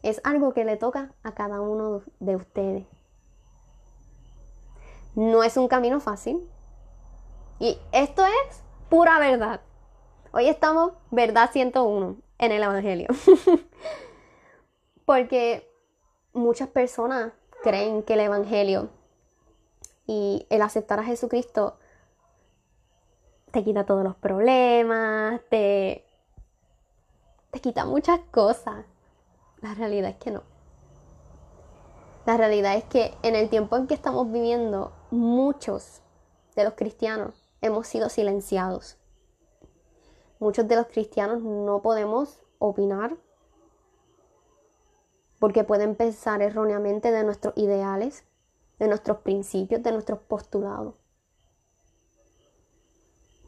[0.03, 2.85] Es algo que le toca a cada uno de ustedes.
[5.15, 6.47] No es un camino fácil.
[7.59, 9.61] Y esto es pura verdad.
[10.31, 13.07] Hoy estamos, verdad 101, en el Evangelio.
[15.05, 15.69] Porque
[16.33, 17.31] muchas personas
[17.63, 18.89] creen que el Evangelio
[20.05, 21.77] y el aceptar a Jesucristo
[23.51, 26.05] te quita todos los problemas, te,
[27.51, 28.85] te quita muchas cosas.
[29.63, 30.43] La realidad es que no.
[32.25, 36.01] La realidad es que en el tiempo en que estamos viviendo, muchos
[36.53, 38.97] de los cristianos hemos sido silenciados.
[40.39, 43.15] Muchos de los cristianos no podemos opinar
[45.39, 48.25] porque pueden pensar erróneamente de nuestros ideales,
[48.79, 50.95] de nuestros principios, de nuestros postulados.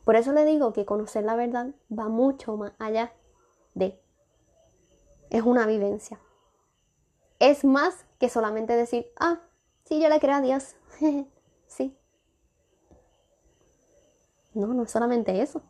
[0.05, 3.11] Por eso le digo que conocer la verdad va mucho más allá
[3.73, 4.04] de.
[5.29, 6.19] Es una vivencia.
[7.39, 9.39] Es más que solamente decir, ah,
[9.83, 10.75] sí, yo le creo a Dios.
[11.67, 11.97] sí.
[14.53, 15.61] No, no es solamente eso.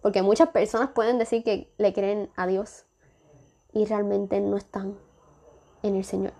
[0.00, 2.86] Porque muchas personas pueden decir que le creen a Dios
[3.72, 4.98] y realmente no están
[5.82, 6.32] en el Señor.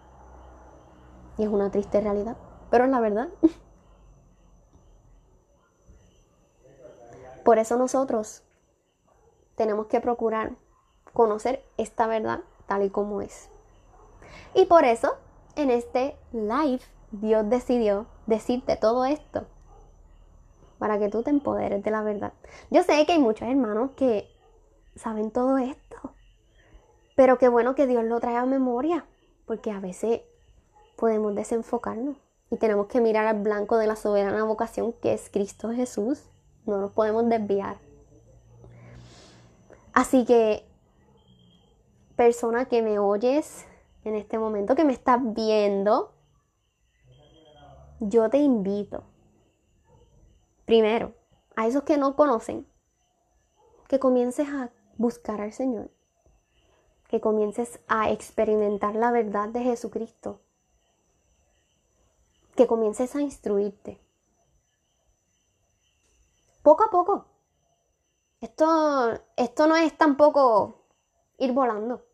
[1.38, 2.36] Y es una triste realidad,
[2.70, 3.28] pero es la verdad.
[7.44, 8.42] Por eso nosotros
[9.56, 10.52] tenemos que procurar
[11.12, 12.40] conocer esta verdad
[12.72, 13.50] tal y como es.
[14.54, 15.16] Y por eso,
[15.56, 19.44] en este live, Dios decidió decirte todo esto
[20.78, 22.32] para que tú te empoderes de la verdad.
[22.70, 24.26] Yo sé que hay muchos hermanos que
[24.96, 26.14] saben todo esto,
[27.14, 29.04] pero qué bueno que Dios lo trae a memoria
[29.46, 30.22] porque a veces
[30.96, 32.16] podemos desenfocarnos
[32.50, 36.24] y tenemos que mirar al blanco de la soberana vocación que es Cristo Jesús.
[36.64, 37.76] No nos podemos desviar.
[39.92, 40.71] Así que,
[42.16, 43.66] persona que me oyes
[44.04, 46.12] en este momento, que me estás viendo,
[48.00, 49.04] yo te invito,
[50.64, 51.14] primero,
[51.56, 52.66] a esos que no conocen,
[53.88, 55.90] que comiences a buscar al Señor
[57.12, 60.40] que comiences a experimentar la verdad de Jesucristo,
[62.56, 64.00] que comiences a instruirte.
[66.62, 67.26] Poco a poco.
[68.40, 70.81] Esto, esto no es tampoco
[71.42, 72.04] ir volando.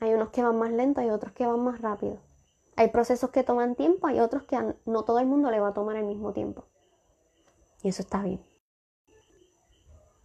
[0.00, 2.18] Hay unos que van más lento, hay otros que van más rápido.
[2.76, 5.74] Hay procesos que toman tiempo, hay otros que no todo el mundo le va a
[5.74, 6.64] tomar el mismo tiempo.
[7.82, 8.44] Y eso está bien.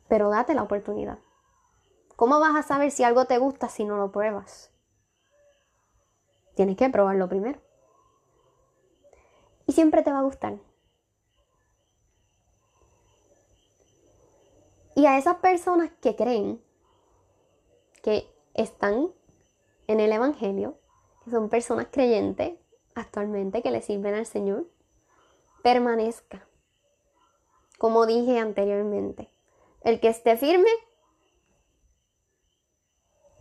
[0.07, 1.19] Pero date la oportunidad.
[2.15, 4.71] ¿Cómo vas a saber si algo te gusta si no lo pruebas?
[6.55, 7.59] Tienes que probarlo primero.
[9.67, 10.57] Y siempre te va a gustar.
[14.95, 16.64] Y a esas personas que creen
[18.05, 19.11] que están
[19.87, 20.77] en el Evangelio,
[21.23, 22.53] que son personas creyentes
[22.93, 24.69] actualmente que le sirven al Señor,
[25.63, 26.47] permanezca.
[27.79, 29.31] Como dije anteriormente,
[29.81, 30.69] el que esté firme,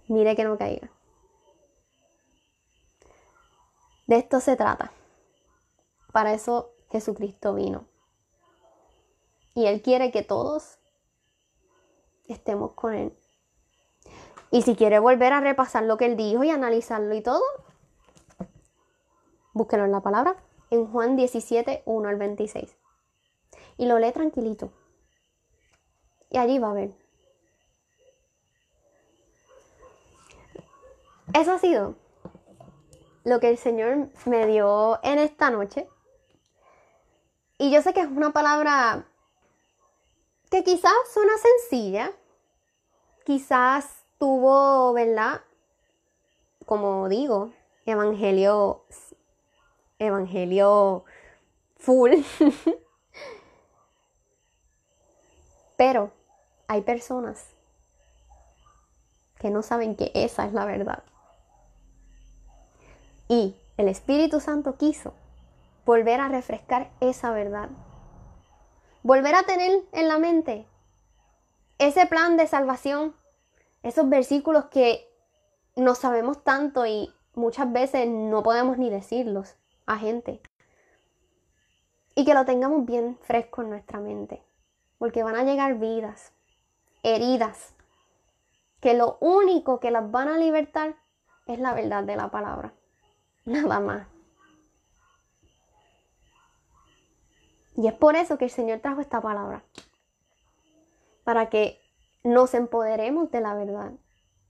[0.09, 0.91] mire que no caiga.
[4.07, 4.93] De esto se trata.
[6.11, 7.87] Para eso Jesucristo vino.
[9.55, 10.79] Y Él quiere que todos
[12.29, 13.15] estemos con Él.
[14.55, 17.43] Y si quiere volver a repasar lo que Él dijo y analizarlo y todo,
[19.53, 20.37] búsquelo en la palabra,
[20.71, 22.77] en Juan 17, 1 al 26.
[23.79, 24.71] Y lo lee tranquilito.
[26.31, 26.95] Y allí va a ver.
[31.33, 31.97] Eso ha sido
[33.25, 35.89] lo que el Señor me dio en esta noche.
[37.59, 39.05] Y yo sé que es una palabra
[40.49, 42.13] que quizás suena sencilla,
[43.25, 45.43] quizás tuvo, ¿verdad?
[46.65, 47.53] Como digo,
[47.85, 48.87] evangelio,
[49.99, 51.05] evangelio
[51.77, 52.13] full.
[55.77, 56.11] Pero
[56.69, 57.51] hay personas
[59.41, 61.03] que no saben que esa es la verdad.
[63.29, 65.13] Y el Espíritu Santo quiso
[65.85, 67.69] volver a refrescar esa verdad.
[69.03, 70.67] Volver a tener en la mente
[71.77, 73.15] ese plan de salvación,
[73.85, 75.07] esos versículos que
[75.77, 80.41] no sabemos tanto y muchas veces no podemos ni decirlos a gente.
[82.15, 84.43] Y que lo tengamos bien fresco en nuestra mente,
[84.99, 86.33] porque van a llegar vidas,
[87.03, 87.75] heridas,
[88.81, 90.97] que lo único que las van a libertar
[91.47, 92.73] es la verdad de la palabra.
[93.45, 94.07] Nada más.
[97.77, 99.63] Y es por eso que el Señor trajo esta palabra.
[101.25, 101.84] Para que
[102.25, 103.93] nos empoderemos de la verdad.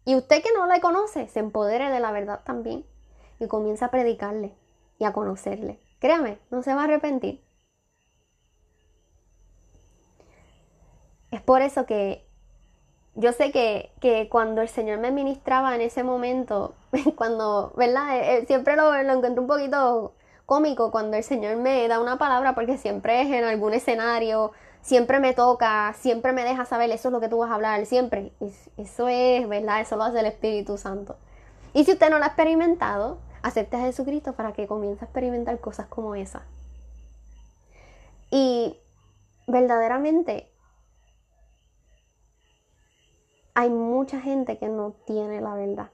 [0.05, 2.85] Y usted que no le conoce, se empodere de la verdad también
[3.39, 4.55] y comienza a predicarle
[4.99, 5.81] y a conocerle.
[5.99, 7.43] Créame, no se va a arrepentir.
[11.31, 12.25] Es por eso que
[13.17, 16.75] yo sé que, cuando el Señor me ministraba en ese momento,
[17.17, 18.17] cuando, ¿verdad?
[18.19, 20.15] Eh, eh, siempre lo, lo encuentro un poquito
[20.47, 24.53] cómico cuando el Señor me da una palabra porque siempre es en algún escenario,
[24.85, 27.85] siempre me toca, siempre me deja saber, eso es lo que tú vas a hablar,
[27.87, 28.33] siempre.
[28.77, 29.81] Eso es, ¿verdad?
[29.81, 31.17] Eso lo hace el Espíritu Santo.
[31.73, 35.59] Y si usted no lo ha experimentado, acepte a Jesucristo para que comience a experimentar
[35.59, 36.43] cosas como esa.
[38.31, 38.77] Y
[39.47, 40.53] verdaderamente
[43.55, 45.91] hay mucha gente que no tiene la verdad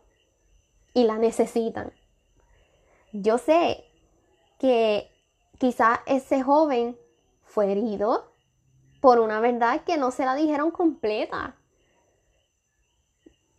[0.94, 1.92] y la necesitan.
[3.12, 3.84] Yo sé
[4.58, 5.08] que
[5.58, 6.98] quizás ese joven
[7.44, 8.29] fue herido
[9.00, 11.56] por una verdad que no se la dijeron completa.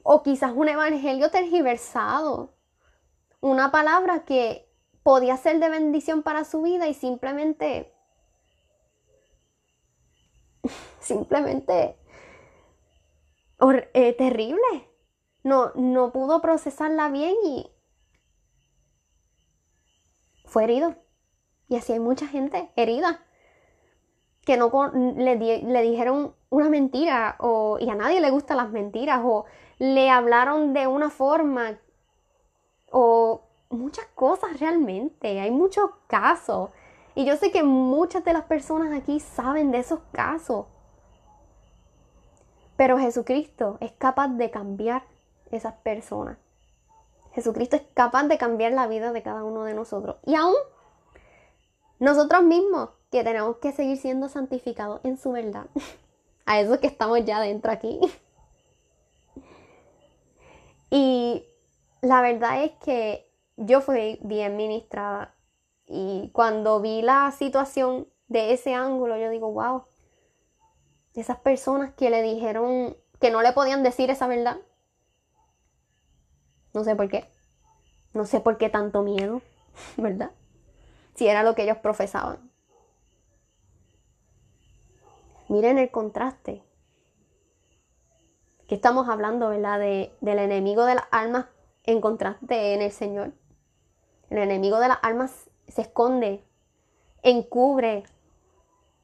[0.04, 2.54] O quizás un evangelio tergiversado.
[3.39, 4.72] Una palabra que
[5.04, 7.94] podía ser de bendición para su vida y simplemente...
[11.00, 11.98] simplemente...
[13.94, 14.89] Eh, terrible.
[15.44, 17.72] No, no pudo procesarla bien y
[20.46, 20.96] fue herido.
[21.68, 23.24] Y así hay mucha gente herida
[24.46, 29.46] que no le, dijeron una mentira o, y a nadie le gustan las mentiras o
[29.78, 31.78] le hablaron de una forma
[32.92, 35.39] o muchas cosas realmente.
[35.39, 36.70] Hay muchos casos.
[37.16, 40.66] Y yo sé que muchas de las personas aquí saben de esos casos.
[42.78, 45.04] Pero Jesucristo es capaz de cambiar
[45.52, 46.38] esas personas.
[47.34, 50.18] Jesucristo es capaz de cambiar la vida de cada uno de nosotros.
[50.26, 50.56] Y aún
[52.00, 55.68] nosotros mismos, que tenemos que seguir siendo santificados en su verdad.
[56.45, 57.99] A eso que estamos ya dentro aquí.
[60.93, 61.45] Y
[62.01, 65.34] la verdad es que yo fui bien ministrada.
[65.88, 69.86] Y cuando vi la situación de ese ángulo, yo digo, wow,
[71.14, 74.57] esas personas que le dijeron que no le podían decir esa verdad,
[76.74, 77.26] no sé por qué.
[78.14, 79.41] No sé por qué tanto miedo,
[79.97, 80.32] ¿verdad?
[81.16, 82.51] Si era lo que ellos profesaban.
[85.52, 86.64] Miren el contraste.
[88.70, 89.80] Que estamos hablando, ¿verdad?
[89.80, 91.47] De, del enemigo de las almas
[91.84, 93.34] en contraste en el Señor.
[94.30, 96.45] El enemigo de las almas se esconde,
[97.22, 98.06] encubre.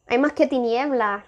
[0.07, 1.25] Hay más que tinieblas.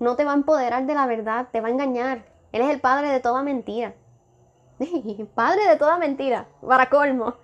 [0.00, 2.26] No te va a empoderar de la verdad, te va a engañar.
[2.52, 3.94] Él es el padre de toda mentira.
[5.34, 7.36] Padre de toda mentira, para colmo.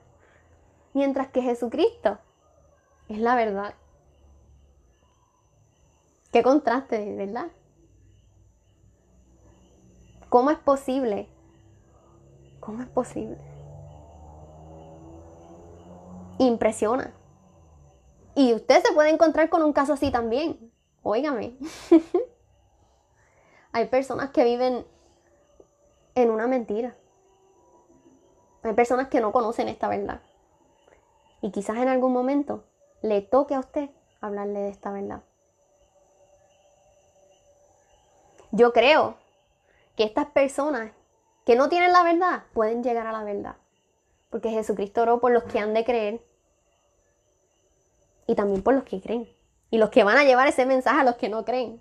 [0.92, 2.18] Mientras que Jesucristo
[3.08, 3.72] es la verdad.
[6.38, 7.48] Qué contraste, ¿verdad?
[10.28, 11.28] ¿Cómo es posible?
[12.60, 13.36] ¿Cómo es posible?
[16.38, 17.12] Impresiona.
[18.36, 20.70] Y usted se puede encontrar con un caso así también.
[21.02, 21.56] Óigame.
[23.72, 24.86] Hay personas que viven
[26.14, 26.94] en una mentira.
[28.62, 30.20] Hay personas que no conocen esta verdad.
[31.40, 32.62] Y quizás en algún momento
[33.02, 35.24] le toque a usted hablarle de esta verdad.
[38.50, 39.16] Yo creo
[39.96, 40.92] que estas personas
[41.44, 43.56] que no tienen la verdad pueden llegar a la verdad.
[44.30, 46.20] Porque Jesucristo oró por los que han de creer
[48.26, 49.28] y también por los que creen.
[49.70, 51.80] Y los que van a llevar ese mensaje a los que no creen.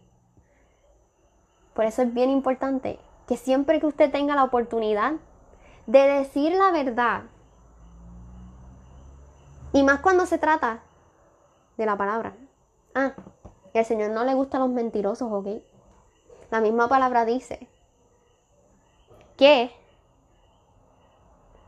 [1.74, 5.14] Por eso es bien importante que siempre que usted tenga la oportunidad
[5.86, 7.24] de decir la verdad.
[9.74, 10.82] Y más cuando se trata
[11.78, 12.36] de la palabra.
[12.96, 13.14] Ah,
[13.74, 15.62] el Señor no le gustan los mentirosos, ¿ok?
[16.50, 17.68] La misma palabra dice
[19.38, 19.72] que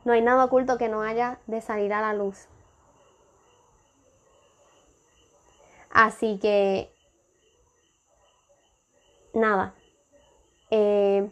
[0.06, 2.48] no hay nada oculto que no haya de salir a la luz.
[5.90, 6.94] Así que,
[9.34, 9.74] nada.
[10.72, 11.30] Eh,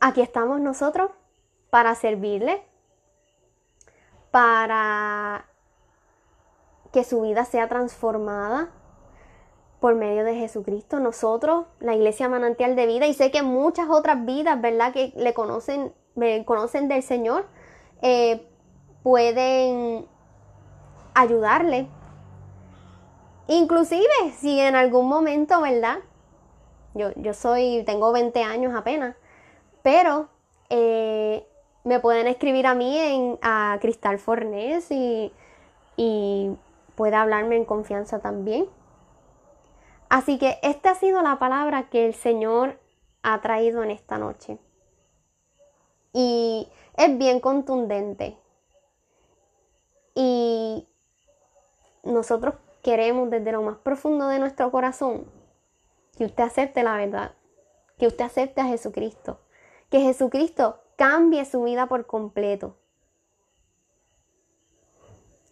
[0.00, 1.10] aquí estamos nosotros
[1.70, 2.62] para servirle,
[4.30, 5.46] para
[6.92, 8.70] que su vida sea transformada
[9.80, 11.00] por medio de Jesucristo.
[11.00, 14.92] Nosotros, la iglesia manantial de vida, y sé que muchas otras vidas, ¿verdad?
[14.92, 17.46] Que le conocen, me conocen del Señor,
[18.00, 18.46] eh,
[19.02, 20.06] pueden
[21.14, 21.88] ayudarle.
[23.48, 24.06] Inclusive
[24.38, 25.98] si en algún momento, ¿verdad?
[26.94, 29.16] Yo, yo soy, tengo 20 años apenas.
[29.82, 30.28] Pero
[30.70, 31.46] eh,
[31.84, 35.32] me pueden escribir a mí en a Cristal Fornés y,
[37.02, 38.68] puede hablarme en confianza también.
[40.08, 42.78] Así que esta ha sido la palabra que el Señor
[43.24, 44.60] ha traído en esta noche.
[46.12, 48.38] Y es bien contundente.
[50.14, 50.86] Y
[52.04, 55.26] nosotros queremos desde lo más profundo de nuestro corazón
[56.16, 57.32] que usted acepte la verdad,
[57.98, 59.40] que usted acepte a Jesucristo,
[59.90, 62.76] que Jesucristo cambie su vida por completo.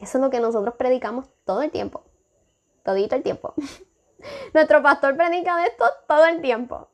[0.01, 2.03] Eso es lo que nosotros predicamos todo el tiempo,
[2.83, 3.55] todito el tiempo.
[4.55, 6.89] Nuestro pastor predica de esto todo el tiempo.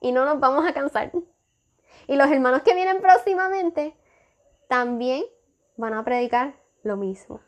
[0.00, 1.12] Y no nos vamos a cansar.
[2.08, 3.96] Y los hermanos que vienen próximamente
[4.68, 5.24] también
[5.76, 7.40] van a predicar lo mismo.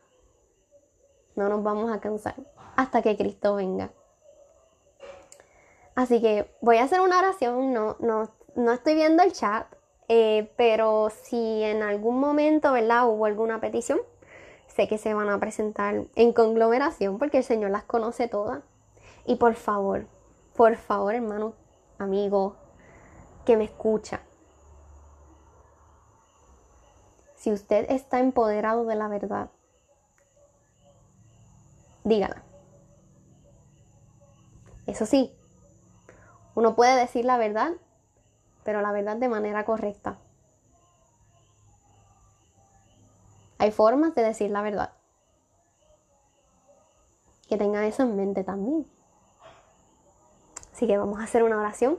[1.35, 2.37] No nos vamos a cansar
[2.77, 3.91] hasta que Cristo venga.
[5.97, 9.67] Así que voy a hacer una oración, no, no, no estoy viendo el chat,
[10.09, 13.09] eh, pero si en algún momento, ¿verdad?
[13.09, 14.01] Hubo alguna petición,
[14.67, 18.63] sé que se van a presentar en conglomeración porque el Señor las conoce todas.
[19.27, 20.07] Y por favor,
[20.55, 21.55] por favor, hermano,
[21.99, 22.57] amigo,
[23.45, 24.21] que me escucha.
[27.37, 29.51] Si usted está empoderado de la verdad,
[32.03, 32.43] dígala.
[34.87, 35.35] Eso sí,
[36.55, 37.73] uno puede decir la verdad,
[38.65, 40.19] pero la verdad de manera correcta.
[43.59, 44.93] Hay formas de decir la verdad.
[47.49, 48.87] Que tenga eso en mente también.
[50.73, 51.99] Así que vamos a hacer una oración.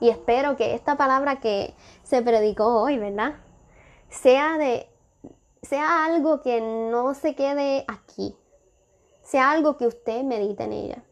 [0.00, 3.36] Y espero que esta palabra que se predicó hoy, ¿verdad?
[4.08, 4.90] Sea de
[5.62, 8.36] sea algo que no se quede aquí.
[9.22, 11.04] Sea algo que usted medite en ella.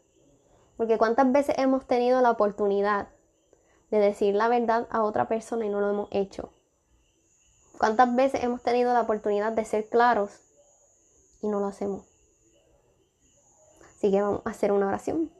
[0.76, 3.08] Porque cuántas veces hemos tenido la oportunidad
[3.94, 6.50] de decir la verdad a otra persona y no lo hemos hecho.
[7.78, 10.40] ¿Cuántas veces hemos tenido la oportunidad de ser claros
[11.42, 12.04] y no lo hacemos?
[13.96, 15.30] Así que vamos a hacer una oración.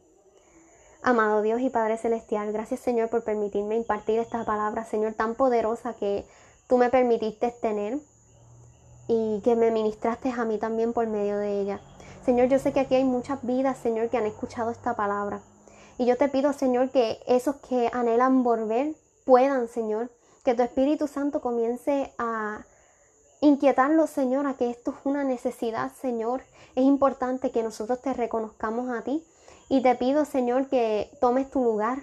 [1.03, 5.95] Amado Dios y Padre Celestial, gracias Señor por permitirme impartir esta palabra, Señor, tan poderosa
[5.95, 6.25] que
[6.69, 7.99] tú me permitiste tener
[9.09, 11.81] y que me ministraste a mí también por medio de ella.
[12.25, 15.43] Señor, yo sé que aquí hay muchas vidas, Señor, que han escuchado esta palabra.
[15.99, 20.11] Y yo te pido, Señor, que esos que anhelan volver puedan, Señor,
[20.45, 22.65] que tu Espíritu Santo comience a
[23.41, 26.43] inquietarlos, Señor, a que esto es una necesidad, Señor.
[26.75, 29.25] Es importante que nosotros te reconozcamos a ti.
[29.69, 31.99] Y te pido, Señor, que tomes tu lugar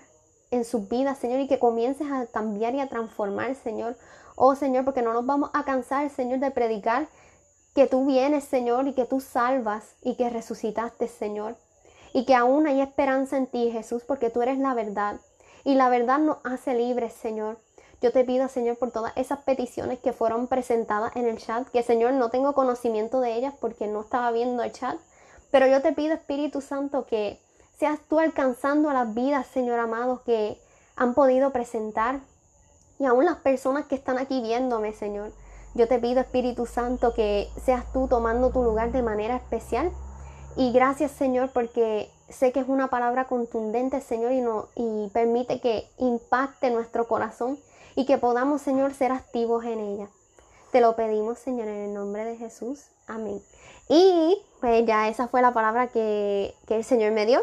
[0.51, 3.97] en sus vidas, Señor, y que comiences a cambiar y a transformar, Señor.
[4.35, 7.07] Oh, Señor, porque no nos vamos a cansar, Señor, de predicar
[7.75, 11.55] que tú vienes, Señor, y que tú salvas y que resucitaste, Señor.
[12.13, 15.19] Y que aún hay esperanza en ti, Jesús, porque tú eres la verdad.
[15.63, 17.57] Y la verdad nos hace libres, Señor.
[18.01, 21.83] Yo te pido, Señor, por todas esas peticiones que fueron presentadas en el chat, que,
[21.83, 24.97] Señor, no tengo conocimiento de ellas porque no estaba viendo el chat.
[25.51, 27.39] Pero yo te pido, Espíritu Santo, que
[27.77, 30.59] seas tú alcanzando a las vidas, Señor amado, que
[30.95, 32.21] han podido presentar.
[32.97, 35.31] Y aún las personas que están aquí viéndome, Señor.
[35.75, 39.91] Yo te pido, Espíritu Santo, que seas tú tomando tu lugar de manera especial.
[40.57, 44.31] Y gracias, Señor, porque sé que es una palabra contundente, Señor,
[44.75, 47.57] y, permite que impacte nuestro corazón
[47.95, 50.07] y que podamos, Señor, ser activos en ella.
[50.71, 52.85] Te lo pedimos, Señor, en el nombre de Jesús.
[53.07, 53.41] Amén.
[53.87, 57.41] Y pues ya esa fue la palabra que, el Señor me dio.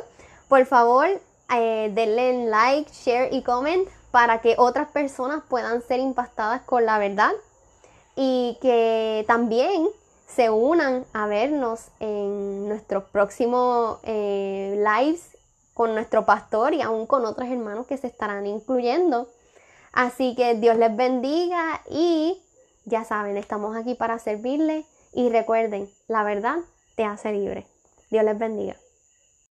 [0.49, 1.07] Por favor,
[1.55, 6.99] eh, denle like, share y comment para que otras personas puedan ser impactadas con la
[6.99, 7.33] verdad
[8.17, 9.89] y que también
[10.29, 15.37] se unan a vernos en nuestros próximos eh, lives
[15.75, 19.29] con nuestro pastor y aún con otros hermanos que se estarán incluyendo.
[19.93, 22.41] Así que Dios les bendiga y
[22.85, 26.59] ya saben, estamos aquí para servirles y recuerden, la verdad
[26.95, 27.67] te hace libre.
[28.11, 28.77] Dios les bendiga.